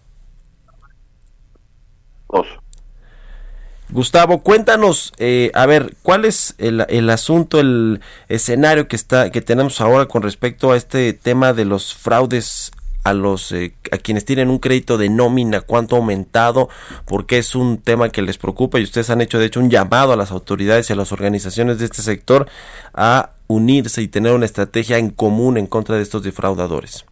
[3.91, 9.41] Gustavo, cuéntanos, eh, a ver, ¿cuál es el, el, asunto, el escenario que está, que
[9.41, 12.71] tenemos ahora con respecto a este tema de los fraudes
[13.05, 16.69] a los eh, a quienes tienen un crédito de nómina, cuánto ha aumentado,
[17.07, 20.13] porque es un tema que les preocupa y ustedes han hecho de hecho un llamado
[20.13, 22.47] a las autoridades y a las organizaciones de este sector
[22.93, 27.07] a unirse y tener una estrategia en común en contra de estos defraudadores.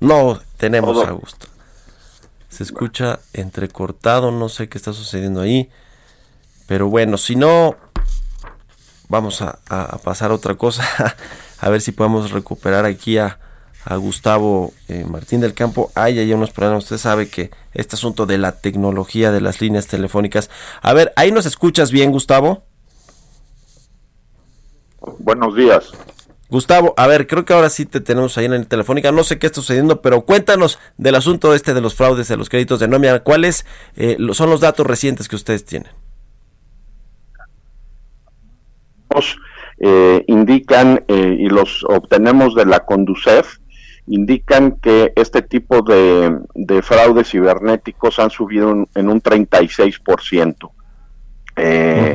[0.00, 1.46] No tenemos a gusto.
[2.48, 5.70] Se escucha entrecortado, no sé qué está sucediendo ahí.
[6.66, 7.76] Pero bueno, si no,
[9.08, 10.84] vamos a, a pasar a otra cosa.
[11.60, 13.38] a ver si podemos recuperar aquí a,
[13.90, 15.90] Gustavo eh, Martín del Campo.
[15.94, 16.84] Hay ahí unos problemas.
[16.84, 20.50] Usted sabe que este asunto de la tecnología de las líneas telefónicas.
[20.82, 22.64] A ver, ahí nos escuchas bien, Gustavo.
[25.20, 25.90] Buenos días.
[26.50, 29.12] Gustavo, a ver, creo que ahora sí te tenemos ahí en la telefónica.
[29.12, 32.48] No sé qué está sucediendo, pero cuéntanos del asunto este de los fraudes de los
[32.48, 33.20] créditos de nómina.
[33.20, 35.90] ¿Cuáles eh, son los datos recientes que ustedes tienen?
[39.80, 43.58] Eh, indican, eh, y los obtenemos de la Conducef,
[44.06, 50.70] indican que este tipo de, fraudes cibernéticos han subido en, un 36%.
[51.60, 52.14] Eh,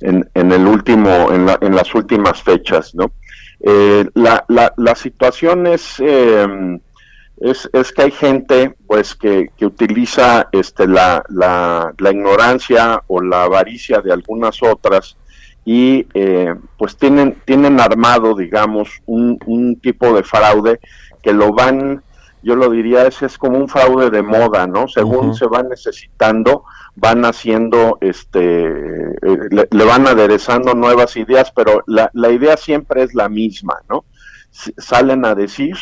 [0.00, 3.12] en, en, el último, en, en las últimas fechas, ¿no?
[3.60, 10.86] La, la, la, situación es, es, es, que hay gente, pues, que, que utiliza, este,
[10.86, 15.16] la, la, la ignorancia o la avaricia de algunas otras
[15.64, 20.80] y eh, pues tienen, tienen armado, digamos, un, un, tipo de fraude
[21.22, 22.02] que lo van,
[22.42, 24.88] yo lo diría, ese es como un fraude de moda, ¿no?
[24.88, 26.64] Según se van necesitando,
[26.96, 33.14] van haciendo, este, eh, le, van aderezando nuevas ideas, pero la, la idea siempre es
[33.14, 34.04] la misma, ¿no?
[34.50, 35.76] salen a decir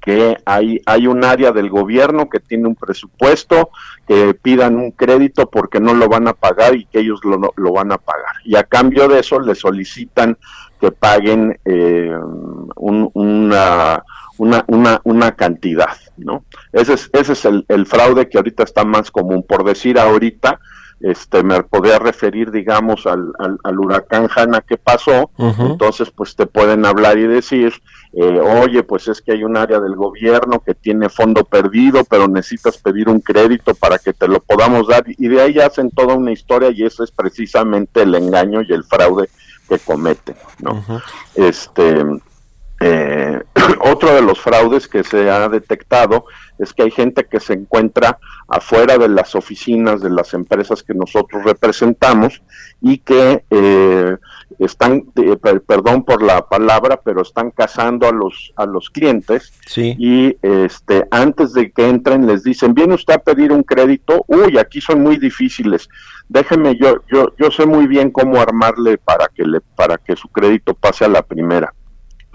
[0.00, 3.70] que hay, hay un área del gobierno que tiene un presupuesto,
[4.06, 7.72] que pidan un crédito porque no lo van a pagar y que ellos lo, lo
[7.72, 8.36] van a pagar.
[8.44, 10.38] Y a cambio de eso le solicitan
[10.80, 12.14] que paguen eh,
[12.76, 14.02] una,
[14.38, 16.44] una, una, cantidad, ¿no?
[16.72, 19.42] Ese es, ese es el, el fraude que ahorita está más común.
[19.42, 20.60] Por decir ahorita,
[21.00, 26.86] este, me podría referir, digamos, al, al, huracán Hanna que pasó, entonces pues te pueden
[26.86, 27.74] hablar y decir,
[28.14, 32.28] eh, oye, pues es que hay un área del gobierno que tiene fondo perdido, pero
[32.28, 36.14] necesitas pedir un crédito para que te lo podamos dar, y de ahí hacen toda
[36.14, 39.28] una historia y eso es precisamente el engaño y el fraude
[39.68, 40.82] que cometen, ¿no?
[41.34, 42.04] Este
[42.80, 43.40] eh,
[43.80, 46.26] otro de los fraudes que se ha detectado
[46.58, 50.94] es que hay gente que se encuentra afuera de las oficinas de las empresas que
[50.94, 52.42] nosotros representamos
[52.80, 54.16] y que eh,
[54.58, 55.36] están, eh,
[55.66, 61.52] perdón por la palabra, pero están cazando a los a los clientes y este antes
[61.52, 65.16] de que entren les dicen viene usted a pedir un crédito, uy aquí son muy
[65.16, 65.88] difíciles,
[66.28, 70.28] déjeme yo yo yo sé muy bien cómo armarle para que le para que su
[70.28, 71.72] crédito pase a la primera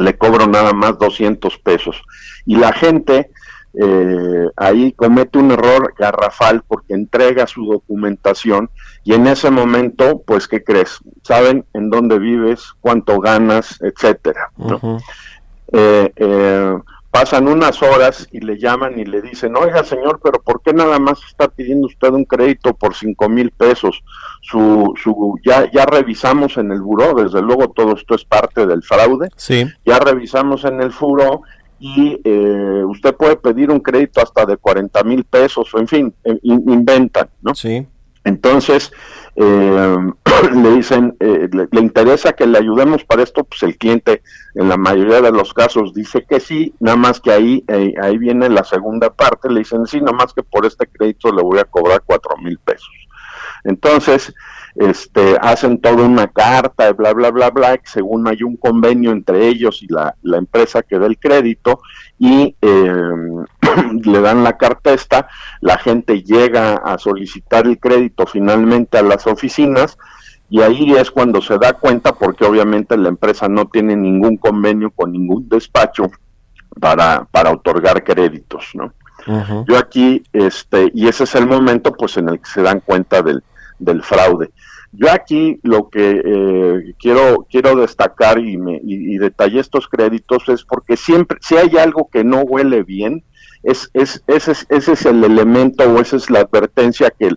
[0.02, 2.02] le cobro nada más 200 pesos.
[2.46, 3.30] Y la gente
[3.74, 8.70] eh, ahí comete un error garrafal porque entrega su documentación
[9.04, 11.00] y en ese momento, pues, ¿qué crees?
[11.24, 14.52] Saben en dónde vives, cuánto ganas, etcétera.
[14.58, 15.00] ¿no?
[15.72, 16.78] eh, eh,
[17.12, 20.98] pasan unas horas y le llaman y le dicen, oiga señor, pero ¿por qué nada
[20.98, 24.02] más está pidiendo usted un crédito por cinco mil pesos?
[24.42, 28.82] Su, su, ya, ya revisamos en el buró, desde luego todo esto es parte del
[28.82, 29.66] fraude, sí.
[29.86, 31.42] ya revisamos en el furo
[31.80, 36.14] y eh, usted puede pedir un crédito hasta de 40 mil pesos, o en fin,
[36.24, 37.54] eh, inventan, ¿no?
[37.56, 37.86] Sí.
[38.24, 38.92] Entonces,
[39.36, 39.98] eh,
[40.56, 44.22] le dicen, eh, le, interesa que le ayudemos para esto, pues el cliente
[44.56, 47.64] en la mayoría de los casos dice que sí, nada más que ahí,
[48.02, 51.42] ahí viene la segunda parte, le dicen sí, nada más que por este crédito le
[51.42, 52.92] voy a cobrar cuatro mil pesos.
[53.64, 54.34] Entonces,
[54.76, 59.48] este, hacen toda una carta, bla, bla, bla, bla, que según hay un convenio entre
[59.48, 61.82] ellos y la, la empresa que da el crédito,
[62.18, 63.46] y eh,
[64.04, 65.28] le dan la carta esta,
[65.60, 69.98] la gente llega a solicitar el crédito finalmente a las oficinas,
[70.50, 74.92] y ahí es cuando se da cuenta, porque obviamente la empresa no tiene ningún convenio
[74.92, 76.12] con ningún despacho
[76.80, 78.94] para, para otorgar créditos, ¿no?
[79.68, 83.22] Yo aquí, este, y ese es el momento pues en el que se dan cuenta
[83.22, 83.44] del,
[83.82, 84.52] del fraude.
[84.94, 90.66] Yo aquí lo que eh, quiero quiero destacar y, me, y, detallé estos créditos es
[90.66, 93.24] porque siempre, si hay algo que no huele bien,
[93.64, 97.30] es, es, ese, es, ese es el elemento o esa es la advertencia que,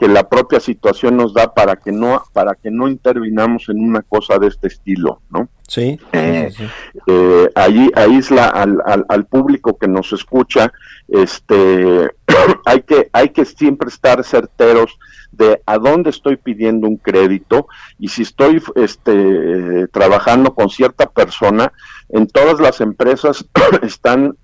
[0.00, 4.02] que la propia situación nos da para que no para que no intervinamos en una
[4.02, 5.48] cosa de este estilo, ¿no?
[5.68, 5.98] Sí.
[6.12, 6.52] Eh,
[7.06, 10.72] eh, ahí aísla al, al, al, público que nos escucha.
[11.08, 12.10] Este,
[12.66, 14.98] hay que hay que siempre estar certeros
[15.36, 17.68] de a dónde estoy pidiendo un crédito
[17.98, 21.72] y si estoy este, trabajando con cierta persona,
[22.08, 23.44] en todas las empresas
[23.82, 24.36] están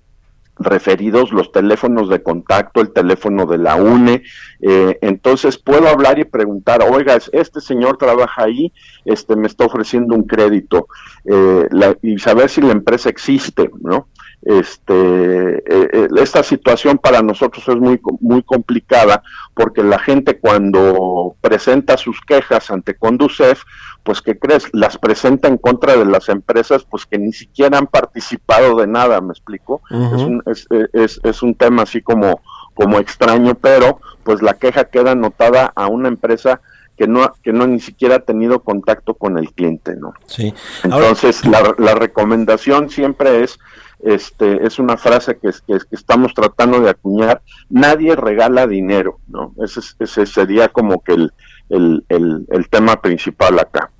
[0.57, 4.23] referidos los teléfonos de contacto, el teléfono de la UNE,
[4.61, 8.71] eh, entonces puedo hablar y preguntar, oiga, este señor trabaja ahí,
[9.05, 10.87] este me está ofreciendo un crédito,
[11.25, 11.67] eh,
[12.01, 14.07] y saber si la empresa existe, ¿no?
[14.45, 15.61] Este, eh,
[15.93, 22.19] eh, esta situación para nosotros es muy, muy complicada porque la gente cuando presenta sus
[22.21, 23.63] quejas ante Conducef,
[24.03, 27.87] pues que crees, las presenta en contra de las empresas, pues que ni siquiera han
[27.87, 29.81] participado de nada, ¿me explico?
[29.89, 32.41] es, un, es, es, es, un tema así como,
[32.73, 36.61] como extraño, pero pues la queja queda anotada a una empresa
[36.97, 40.13] que no que no ni siquiera ha tenido contacto con el cliente, ¿no?
[40.27, 40.53] Sí.
[40.83, 43.57] Entonces la, la recomendación siempre es
[44.03, 49.53] este, es una frase que, que, estamos tratando de acuñar, nadie regala dinero, ¿no?
[49.63, 51.33] Ese, ese sería como que el,
[51.73, 53.91] el, tema principal acá.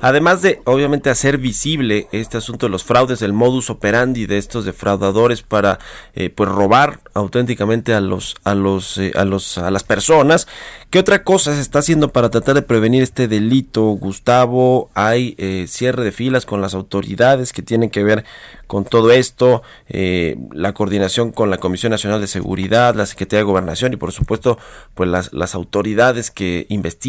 [0.00, 4.64] Además de, obviamente, hacer visible este asunto de los fraudes, el modus operandi de estos
[4.64, 5.78] defraudadores para,
[6.14, 10.46] eh, pues, robar auténticamente a los, a los, eh, a los, a las personas.
[10.90, 14.90] ¿Qué otra cosa se está haciendo para tratar de prevenir este delito, Gustavo?
[14.94, 18.24] Hay eh, cierre de filas con las autoridades que tienen que ver
[18.66, 23.44] con todo esto, eh, la coordinación con la Comisión Nacional de Seguridad, la Secretaría de
[23.44, 24.58] Gobernación y por supuesto
[24.94, 27.05] pues las, las autoridades que investigan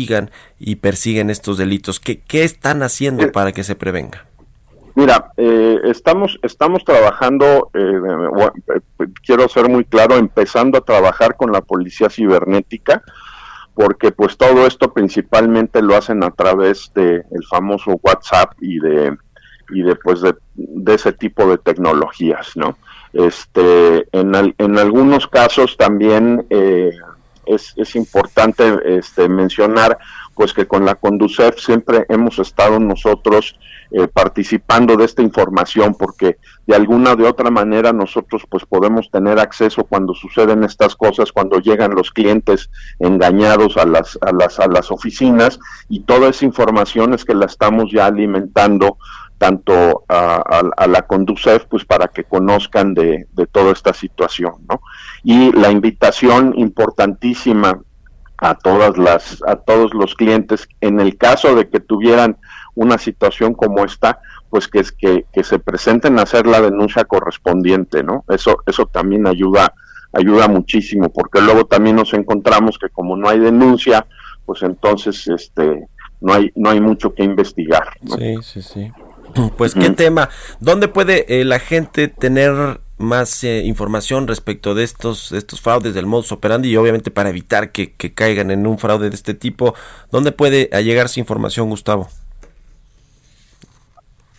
[0.60, 1.99] y persiguen estos delitos.
[1.99, 4.25] ¿Qué, qué están haciendo eh, para que se prevenga?
[4.95, 8.01] Mira, eh, estamos, estamos trabajando, eh,
[9.23, 13.03] quiero ser muy claro, empezando a trabajar con la policía cibernética,
[13.75, 19.15] porque pues todo esto principalmente lo hacen a través de el famoso WhatsApp y de
[19.69, 22.77] y después de, de, ese tipo de tecnologías, ¿no?
[23.13, 26.91] Este, en, en algunos casos también eh,
[27.47, 29.97] es, es importante este, mencionar
[30.38, 33.57] pues que con la Conducef siempre hemos estado nosotros
[33.89, 39.39] eh, participando de esta información porque de alguna de otra manera nosotros pues podemos tener
[39.39, 44.67] acceso cuando suceden estas cosas, cuando llegan los clientes engañados a las, a las, a
[44.67, 48.97] las oficinas y toda esa información es que la estamos ya alimentando
[49.38, 54.81] tanto a, la Conducef pues para que conozcan de, de toda esta situación, ¿no?
[55.23, 57.79] Y la invitación importantísima
[58.38, 62.38] a todas las a todos los clientes en el caso de que tuvieran
[62.75, 64.19] una situación como esta
[64.50, 68.85] pues que es que, que se presenten a hacer la denuncia correspondiente no eso eso
[68.85, 69.73] también ayuda
[70.13, 74.06] ayuda muchísimo porque luego también nos encontramos que como no hay denuncia
[74.46, 75.88] pues entonces este
[76.21, 78.92] no hay no hay mucho que investigar sí sí sí
[79.58, 80.29] pues qué tema
[80.60, 86.06] dónde puede eh, la gente tener más eh, información respecto de estos, estos fraudes del
[86.06, 89.75] modus operandi y obviamente para evitar que, caigan en un fraude de este tipo,
[90.12, 92.08] ¿dónde puede llegarse información, Gustavo?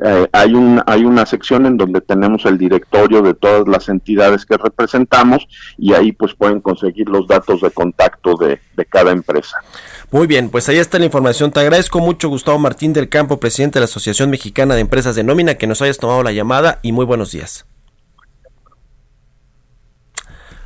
[0.04, 4.46] eh, hay, un, hay una sección en donde tenemos el directorio de todas las entidades
[4.46, 8.60] que representamos y ahí pues pueden conseguir los datos de contacto de,
[8.90, 9.60] cada empresa.
[10.12, 11.52] Muy bien, pues ahí está la información.
[11.52, 15.24] Te agradezco mucho, Gustavo Martín del Campo, presidente de la Asociación Mexicana de Empresas de
[15.24, 17.66] Nómina, que nos hayas tomado la llamada y muy buenos días.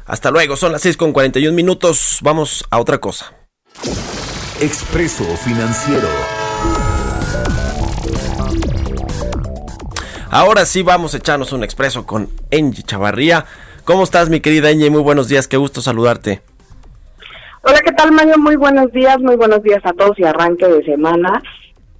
[0.05, 2.19] Hasta luego, son las 6 con 41 minutos.
[2.21, 3.33] Vamos a otra cosa.
[4.59, 6.07] Expreso Financiero.
[10.29, 13.45] Ahora sí vamos a echarnos un expreso con Engie Chavarría.
[13.85, 14.89] ¿Cómo estás, mi querida Engie?
[14.89, 16.41] Muy buenos días, qué gusto saludarte.
[17.61, 18.37] Hola, ¿qué tal, Mario?
[18.37, 21.41] Muy buenos días, muy buenos días a todos y arranque de semana.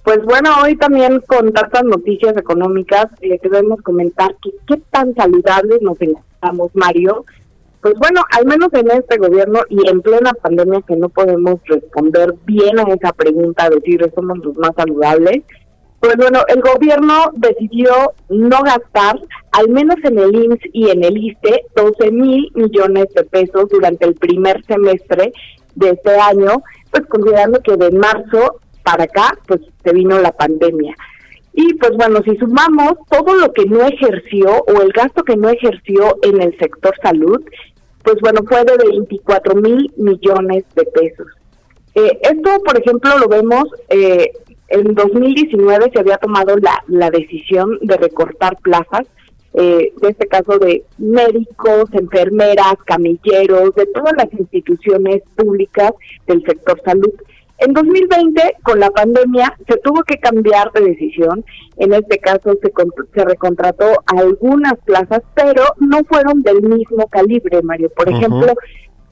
[0.02, 5.80] Pues bueno, hoy también con tantas noticias económicas eh, debemos comentar que qué tan saludables
[5.80, 7.24] nos encontramos, Mario.
[7.84, 12.32] Pues bueno, al menos en este gobierno y en plena pandemia que no podemos responder
[12.46, 15.42] bien a esa pregunta, decir somos los más saludables,
[16.00, 17.92] pues bueno, el gobierno decidió
[18.30, 19.20] no gastar,
[19.52, 24.06] al menos en el IMSS y en el ISTE, 12 mil millones de pesos durante
[24.06, 25.34] el primer semestre
[25.74, 30.96] de este año, pues considerando que de marzo para acá, pues se vino la pandemia.
[31.52, 35.50] Y pues bueno, si sumamos todo lo que no ejerció o el gasto que no
[35.50, 37.40] ejerció en el sector salud,
[38.04, 41.26] pues bueno, fue de 24 mil millones de pesos.
[41.94, 44.30] Eh, esto, por ejemplo, lo vemos eh,
[44.68, 49.06] en 2019 se había tomado la, la decisión de recortar plazas,
[49.54, 55.92] eh, de este caso de médicos, enfermeras, camilleros, de todas las instituciones públicas
[56.26, 57.12] del sector salud.
[57.58, 61.44] En 2020, con la pandemia, se tuvo que cambiar de decisión.
[61.76, 62.72] En este caso, se,
[63.14, 67.90] se recontrató algunas plazas, pero no fueron del mismo calibre, Mario.
[67.96, 68.54] Por ejemplo,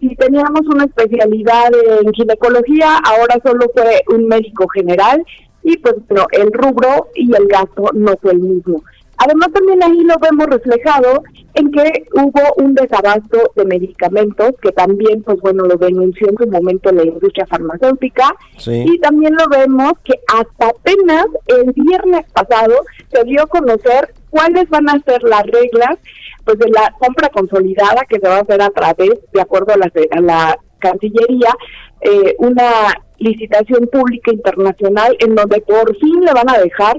[0.00, 1.70] si teníamos una especialidad
[2.00, 5.24] en ginecología, ahora solo fue un médico general
[5.62, 8.82] y pues pero el rubro y el gasto no fue el mismo.
[9.24, 11.22] Además también ahí lo vemos reflejado
[11.54, 16.50] en que hubo un desabasto de medicamentos que también pues bueno lo denunció en su
[16.50, 18.34] momento la industria farmacéutica.
[18.66, 22.74] Y también lo vemos que hasta apenas el viernes pasado
[23.12, 25.98] se dio a conocer cuáles van a ser las reglas
[26.44, 29.76] pues de la compra consolidada que se va a hacer a través, de acuerdo a
[29.76, 31.54] la, a la Cancillería,
[32.00, 36.98] eh, una licitación pública internacional en donde por fin le van a dejar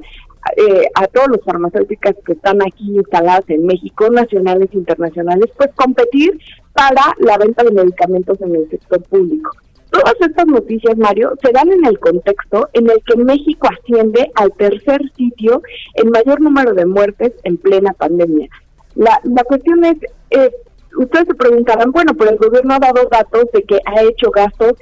[0.58, 5.70] eh, a todas las farmacéuticas que están aquí instaladas en México, nacionales e internacionales, pues
[5.76, 6.40] competir
[6.74, 9.52] para la venta de medicamentos en el sector público.
[9.90, 14.52] Todas estas noticias, Mario, se dan en el contexto en el que México asciende al
[14.54, 15.62] tercer sitio
[15.94, 18.50] en mayor número de muertes en plena pandemia.
[18.96, 19.98] La, la cuestión es,
[20.32, 20.52] eh,
[20.98, 24.74] ustedes se preguntarán, bueno, pero el gobierno ha dado datos de que ha hecho gastos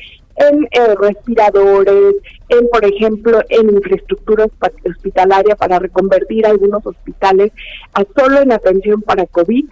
[0.50, 2.16] en eh, respiradores,
[2.50, 4.48] en, por ejemplo, en infraestructura
[4.86, 7.52] hospitalaria para reconvertir algunos hospitales
[7.94, 9.66] a solo en atención para COVID.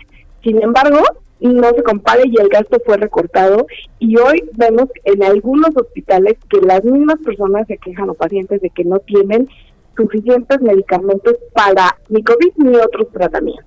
[0.43, 0.99] Sin embargo,
[1.39, 3.65] no se compare y el gasto fue recortado
[3.97, 8.69] y hoy vemos en algunos hospitales que las mismas personas se quejan o pacientes de
[8.69, 9.47] que no tienen
[9.95, 13.65] suficientes medicamentos para ni COVID ni otros tratamientos.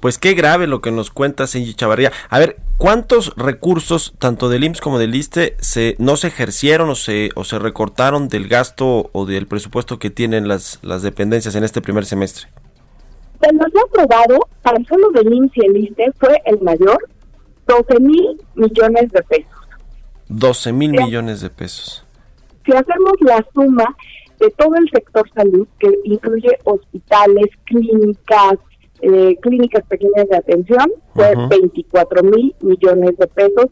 [0.00, 2.12] Pues qué grave lo que nos cuenta Senji Chavarría.
[2.28, 6.94] A ver, ¿cuántos recursos, tanto del IMSS como del ISTE, se, no se ejercieron o
[6.94, 11.64] se, o se recortaron del gasto o del presupuesto que tienen las, las dependencias en
[11.64, 12.48] este primer semestre?
[13.40, 17.08] Se nos aprobado, tan solo del IMSS y el ISTE fue el mayor,
[17.66, 19.62] 12 mil millones de pesos.
[20.28, 22.04] 12 mil millones de pesos.
[22.64, 23.84] Si hacemos la suma
[24.42, 28.54] de todo el sector salud, que incluye hospitales, clínicas,
[29.00, 31.48] eh, clínicas pequeñas de atención, fue Ujú.
[31.48, 33.66] 24 mil millones de pesos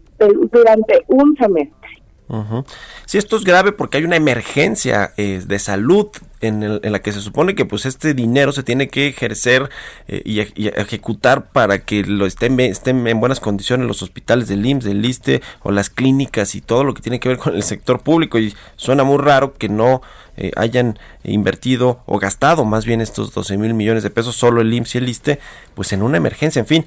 [0.52, 1.90] durante un semestre.
[2.28, 2.64] Ujú.
[3.06, 6.08] Sí, esto es grave porque hay una emergencia eh, de salud
[6.40, 9.68] en, la que se supone que pues este dinero se tiene que ejercer
[10.08, 14.64] eh, y, y ejecutar para que lo estén, estén en buenas condiciones los hospitales del
[14.64, 17.62] IMSS, del ISTE o las clínicas y todo lo que tiene que ver con el
[17.62, 20.02] sector público y suena muy raro que no
[20.36, 24.72] eh, hayan invertido o gastado más bien estos 12 mil millones de pesos solo el
[24.72, 25.40] IMSS y el ISTE
[25.74, 26.86] pues en una emergencia, en fin.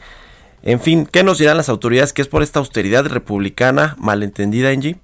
[0.66, 4.96] En fin, ¿qué nos dirán las autoridades que es por esta austeridad republicana malentendida, Angie?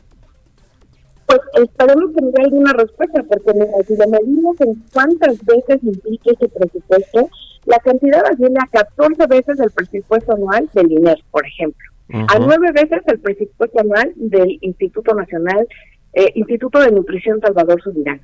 [1.29, 3.51] Pues esperemos tener alguna respuesta, porque
[3.87, 7.29] si lo medimos en cuántas veces implica ese presupuesto,
[7.65, 11.87] la cantidad asciende a 14 veces el presupuesto anual del INER, por ejemplo,
[12.29, 12.47] a Ujú.
[12.47, 15.67] nueve veces el presupuesto anual del Instituto Nacional,
[16.13, 18.21] eh, Instituto de Nutrición Salvador Subirán.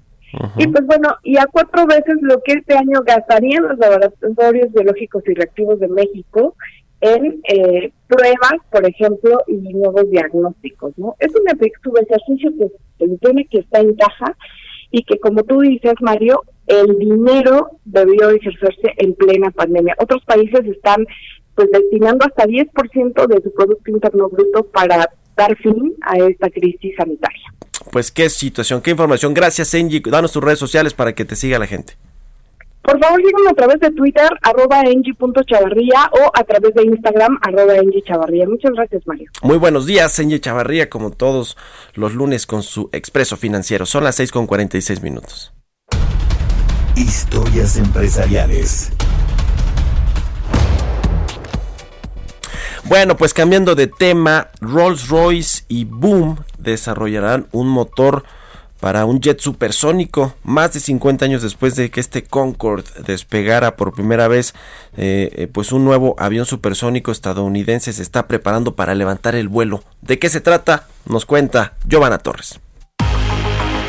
[0.58, 5.24] Y pues bueno, y a cuatro veces lo que este año gastarían los laboratorios biológicos
[5.28, 6.56] y reactivos de México
[7.06, 11.16] en eh, pruebas, por ejemplo, y nuevos diagnósticos, ¿no?
[11.20, 11.44] Es un
[11.84, 14.36] subejercicio que se entiende que está en caja
[14.92, 19.96] y que, como tú dices, Mario, el dinero debió ejercerse en plena pandemia.
[20.00, 21.06] Otros países están
[21.54, 26.96] pues destinando hasta 10% de su Producto Interno Bruto para dar fin a esta crisis
[26.98, 27.54] sanitaria.
[27.92, 29.34] Pues qué situación, qué información.
[29.34, 30.02] Gracias, Angie.
[30.04, 31.94] Danos tus redes sociales para que te siga la gente.
[32.86, 37.76] Por favor, síganme a través de Twitter, arroba engie.chavarría o a través de Instagram, arroba
[37.78, 38.04] engie
[38.48, 39.32] Muchas gracias, Mario.
[39.42, 41.58] Muy buenos días, Angie Chavarría, como todos
[41.96, 43.88] los lunes con su expreso financiero.
[43.88, 45.52] Son las 6 con 46 minutos.
[46.96, 48.92] Historias empresariales.
[52.84, 58.24] Bueno, pues cambiando de tema, Rolls Royce y Boom desarrollarán un motor
[58.86, 63.96] para un jet supersónico más de 50 años después de que este Concorde despegara por
[63.96, 64.54] primera vez
[64.96, 69.84] eh, eh, pues un nuevo avión supersónico estadounidense se está preparando para levantar el vuelo
[70.04, 70.86] ¿de qué se trata?
[71.08, 72.60] nos cuenta Giovanna Torres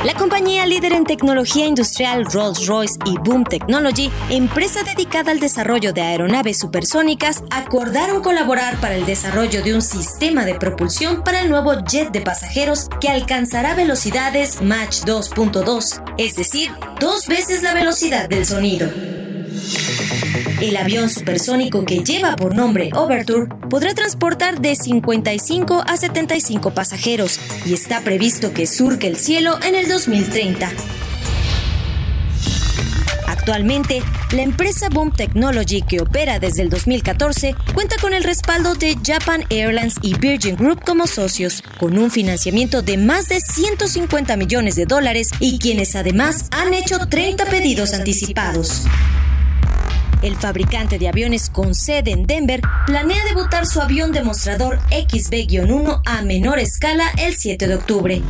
[0.07, 6.01] La compañía líder en tecnología industrial Rolls-Royce y Boom Technology, empresa dedicada al desarrollo de
[6.01, 11.75] aeronaves supersónicas, acordaron colaborar para el desarrollo de un sistema de propulsión para el nuevo
[11.91, 18.47] jet de pasajeros que alcanzará velocidades Mach 2.2, es decir, dos veces la velocidad del
[18.47, 18.89] sonido.
[20.61, 27.39] El avión supersónico que lleva por nombre Overture podrá transportar de 55 a 75 pasajeros
[27.65, 30.71] y está previsto que surque el cielo en el 2030.
[33.47, 38.97] Actualmente, la empresa Boom Technology, que opera desde el 2014, cuenta con el respaldo de
[39.05, 44.75] Japan Airlines y Virgin Group como socios, con un financiamiento de más de 150 millones
[44.75, 48.83] de dólares y quienes además han hecho 30 pedidos anticipados.
[50.27, 56.23] El fabricante de aviones con sede en Denver planea debutar su avión demostrador XB-1 a
[56.23, 58.23] menor escala el 7 de octubre.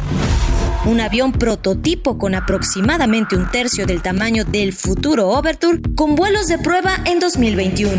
[0.85, 6.59] Un avión prototipo con aproximadamente un tercio del tamaño del futuro Overture con vuelos de
[6.59, 7.97] prueba en 2021.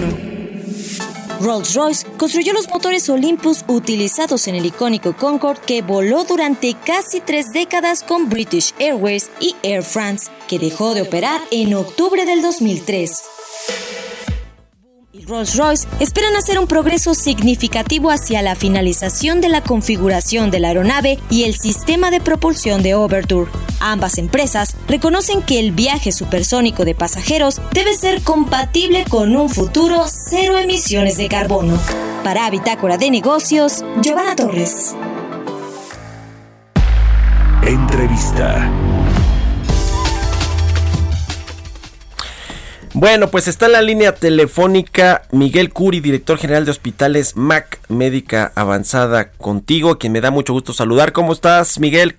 [1.42, 7.52] Rolls-Royce construyó los motores Olympus utilizados en el icónico Concorde que voló durante casi tres
[7.52, 13.24] décadas con British Airways y Air France, que dejó de operar en octubre del 2003
[13.34, 13.37] y
[15.28, 21.20] Rolls-Royce esperan hacer un progreso significativo hacia la finalización de la configuración de la aeronave
[21.30, 23.52] y el sistema de propulsión de Overture.
[23.80, 30.06] Ambas empresas reconocen que el viaje supersónico de pasajeros debe ser compatible con un futuro
[30.08, 31.78] cero emisiones de carbono.
[32.24, 34.96] Para Bitácora de Negocios, Giovanna Torres.
[37.64, 38.72] Entrevista.
[43.00, 48.52] Bueno, pues está en la línea telefónica Miguel Curi, director general de hospitales MAC Médica
[48.56, 51.12] Avanzada, contigo, quien me da mucho gusto saludar.
[51.12, 52.16] ¿Cómo estás, Miguel?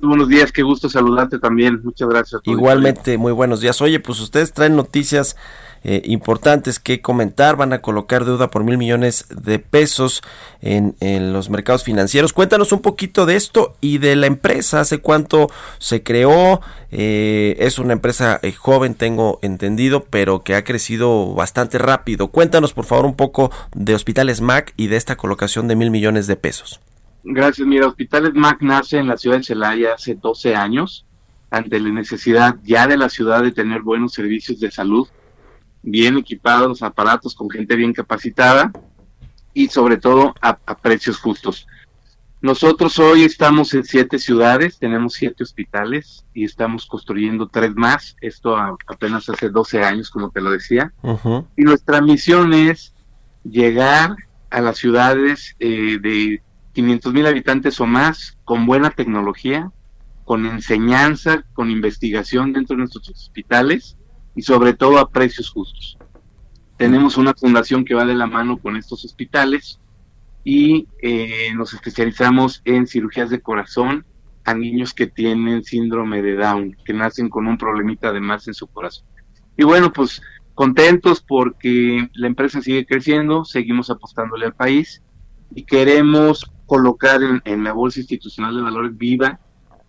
[0.00, 1.82] Buenos días, qué gusto saludarte también.
[1.84, 2.40] Muchas gracias.
[2.46, 3.82] Igualmente, muy buenos días.
[3.82, 5.36] Oye, pues ustedes traen noticias
[5.84, 7.56] eh, importantes que comentar.
[7.56, 10.22] Van a colocar deuda por mil millones de pesos
[10.60, 10.94] en,
[11.32, 12.32] los mercados financieros.
[12.32, 14.80] Cuéntanos un poquito de esto y de la empresa.
[14.80, 16.60] ¿Hace cuánto se creó?
[16.90, 22.28] Eh, es una empresa eh, joven, tengo entendido, pero que ha crecido bastante rápido.
[22.28, 26.26] Cuéntanos, por favor, un poco de Hospitales MAC y de esta colocación de mil millones
[26.26, 26.80] de pesos.
[27.24, 27.66] Gracias.
[27.66, 31.06] Mira, Hospitales MAC nace en la ciudad de Celaya hace 12 años,
[31.50, 35.08] ante la necesidad ya de la ciudad de tener buenos servicios de salud
[35.82, 38.72] bien equipados, aparatos con gente bien capacitada
[39.54, 41.66] y sobre todo a, a precios justos.
[42.40, 48.16] Nosotros hoy estamos en siete ciudades, tenemos siete hospitales y estamos construyendo tres más.
[48.20, 50.92] Esto a- apenas hace 12 años, como te lo decía.
[51.56, 52.94] Y nuestra misión es
[53.44, 54.16] llegar
[54.50, 59.70] a las ciudades eh, de 500 mil habitantes o más con buena tecnología,
[60.24, 63.96] con enseñanza, con investigación dentro de nuestros hospitales
[64.34, 65.98] y sobre todo a precios justos.
[66.76, 69.78] Tenemos una fundación que va de la mano con estos hospitales
[70.44, 74.04] y eh, nos especializamos en cirugías de corazón
[74.44, 78.54] a niños que tienen síndrome de Down, que nacen con un problemita de más en
[78.54, 79.06] su corazón.
[79.56, 80.20] Y bueno, pues
[80.54, 85.02] contentos porque la empresa sigue creciendo, seguimos apostándole al país
[85.54, 89.38] y queremos colocar en, en la Bolsa Institucional de Valores viva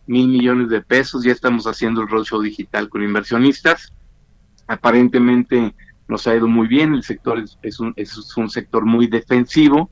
[0.06, 1.24] mil millones de pesos.
[1.24, 3.94] Ya estamos haciendo el roadshow digital con inversionistas.
[4.68, 5.74] Aparentemente
[6.07, 6.93] nos ha ido muy bien.
[6.93, 9.89] El sector es, un, es un sector muy defensivo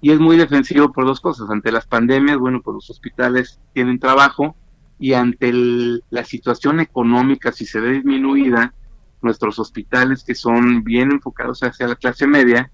[0.00, 1.50] y es muy defensivo por dos cosas.
[1.50, 4.56] Ante las pandemias, bueno, pues los hospitales tienen trabajo
[4.98, 8.74] y ante el- la situación económica, si se ve disminuida,
[9.22, 12.70] nuestros hospitales que son bien enfocados hacia la clase media,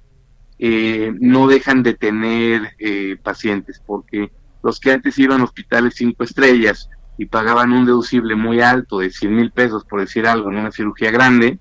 [0.59, 4.31] eh, no dejan de tener eh, pacientes, porque
[4.63, 6.89] los que antes iban a hospitales cinco estrellas
[7.19, 10.71] y pagaban un deducible muy alto de 100 mil pesos, por decir algo, en una
[10.71, 11.59] cirugía grande,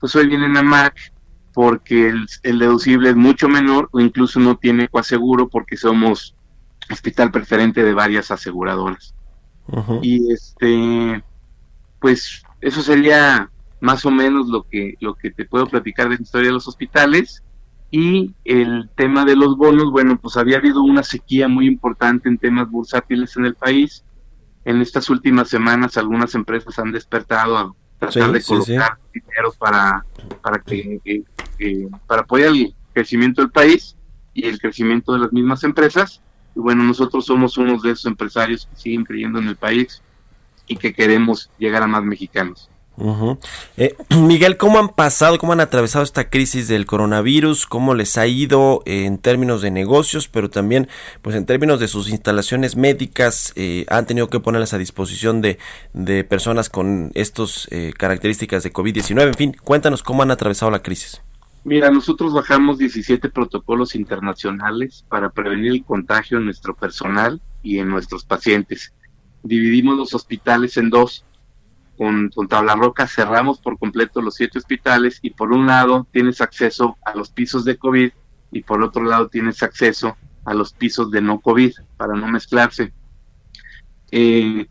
[0.00, 1.12] pues hoy vienen a MAC
[1.54, 6.36] porque el, el deducible es mucho menor o incluso no tiene coaseguro porque somos
[6.90, 9.14] hospital preferente de varias aseguradoras.
[10.02, 11.22] Y este,
[12.00, 13.50] pues eso sería
[13.80, 16.68] más o menos lo que, lo que te puedo platicar de la historia de los
[16.68, 17.42] hospitales.
[17.90, 22.38] Y el tema de los bonos, bueno, pues había habido una sequía muy importante en
[22.38, 24.04] temas bursátiles en el país.
[24.66, 29.52] En estas últimas semanas algunas empresas han despertado a tratar Sí, de sí, colocar dinero
[29.60, 30.04] para,
[30.42, 31.22] para que, que-
[31.56, 33.96] que- para apoyar el crecimiento del país
[34.34, 36.20] y el crecimiento de las mismas empresas.
[36.56, 40.02] Y bueno, nosotros somos unos de esos empresarios que siguen creyendo en el país
[40.66, 42.68] y que queremos llegar a más mexicanos.
[43.76, 47.66] Eh, Miguel, ¿cómo han pasado, cómo han atravesado esta crisis del coronavirus?
[47.66, 50.88] ¿Cómo les ha ido eh, en términos de negocios, pero también
[51.22, 53.52] pues en términos de sus instalaciones médicas?
[53.56, 55.58] eh, ¿Han tenido que ponerlas a disposición de,
[55.92, 57.68] de personas con estas
[57.98, 59.22] características de COVID-19?
[59.22, 61.20] En fin, cuéntanos cómo han atravesado la crisis.
[61.66, 67.88] Mira, nosotros bajamos 17 protocolos internacionales para prevenir el contagio en nuestro personal y en
[67.88, 68.92] nuestros pacientes.
[69.42, 71.25] Dividimos los hospitales en dos.
[71.96, 76.40] Con, con tabla roca cerramos por completo los siete hospitales y por un lado tienes
[76.40, 78.10] acceso a los pisos de COVID
[78.52, 82.92] y por otro lado tienes acceso a los pisos de no COVID para no mezclarse.
[84.10, 84.66] Eh,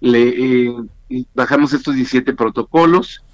[0.00, 0.74] le, eh,
[1.34, 3.24] bajamos estos 17 protocolos,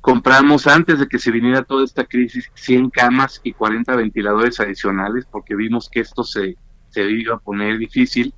[0.00, 5.26] compramos antes de que se viniera toda esta crisis 100 camas y 40 ventiladores adicionales
[5.30, 6.56] porque vimos que esto se,
[6.90, 8.34] se iba a poner difícil.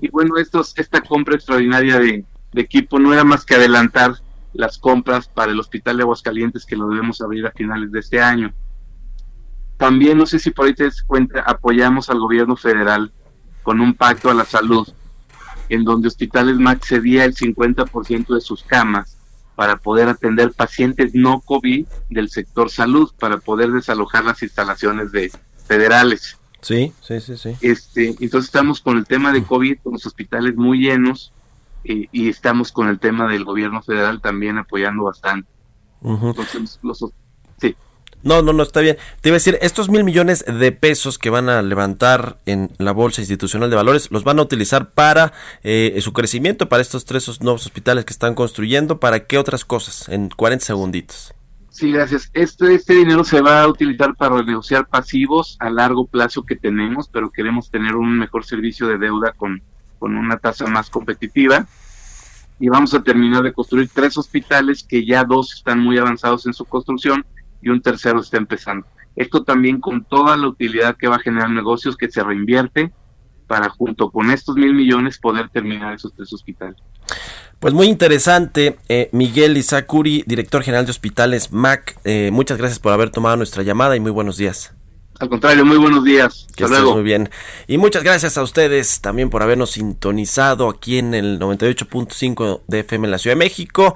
[0.00, 4.14] Y bueno, estos, esta compra extraordinaria de, de equipo no era más que adelantar
[4.52, 8.20] las compras para el Hospital de Aguascalientes que lo debemos abrir a finales de este
[8.22, 8.54] año.
[9.76, 13.12] También, no sé si por ahí te das cuenta, apoyamos al gobierno federal
[13.64, 14.88] con un pacto a la salud,
[15.68, 19.18] en donde Hospitales MAC cedía el 50% de sus camas
[19.56, 25.32] para poder atender pacientes no COVID del sector salud, para poder desalojar las instalaciones de
[25.66, 26.38] federales.
[26.60, 27.56] Sí, sí, sí, sí.
[27.60, 31.33] Este, entonces estamos con el tema de COVID, con los hospitales muy llenos,
[31.84, 35.48] eh, y estamos con el tema del gobierno federal también apoyando bastante.
[36.02, 37.04] Entonces, los,
[37.58, 37.76] sí.
[38.22, 38.96] No, no, no, está bien.
[39.20, 42.92] Te iba a decir, estos mil millones de pesos que van a levantar en la
[42.92, 45.32] Bolsa Institucional de Valores, los van a utilizar para
[45.62, 50.08] eh, su crecimiento, para estos tres nuevos hospitales que están construyendo, ¿para qué otras cosas?
[50.08, 51.34] En 40 segunditos.
[51.74, 52.30] Sí, gracias.
[52.34, 57.08] Este, este dinero se va a utilizar para renegociar pasivos a largo plazo que tenemos,
[57.08, 59.60] pero queremos tener un mejor servicio de deuda con,
[60.04, 61.66] con una tasa más competitiva.
[62.60, 66.52] Y vamos a terminar de construir tres hospitales que ya dos están muy avanzados en
[66.52, 67.24] su construcción
[67.62, 68.86] y un tercero está empezando.
[69.16, 72.92] Esto también con toda la utilidad que va a generar negocios que se reinvierte
[73.46, 76.76] para junto con estos mil millones poder terminar esos tres hospitales.
[77.58, 81.96] Pues muy interesante, eh, Miguel Izakuri, director general de Hospitales MAC.
[82.04, 84.74] Eh, muchas gracias por haber tomado nuestra llamada y muy buenos días.
[85.20, 86.46] Al contrario, muy buenos días.
[86.56, 86.94] Que Hasta estés luego.
[86.94, 87.30] muy bien.
[87.66, 93.06] Y muchas gracias a ustedes también por habernos sintonizado aquí en el 98.5 de FM
[93.06, 93.94] en la Ciudad de México.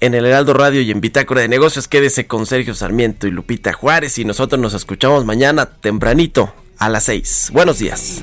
[0.00, 3.72] En el Heraldo Radio y en Bitácora de Negocios, quédese con Sergio Sarmiento y Lupita
[3.72, 7.50] Juárez y nosotros nos escuchamos mañana tempranito a las 6.
[7.52, 8.22] Buenos días.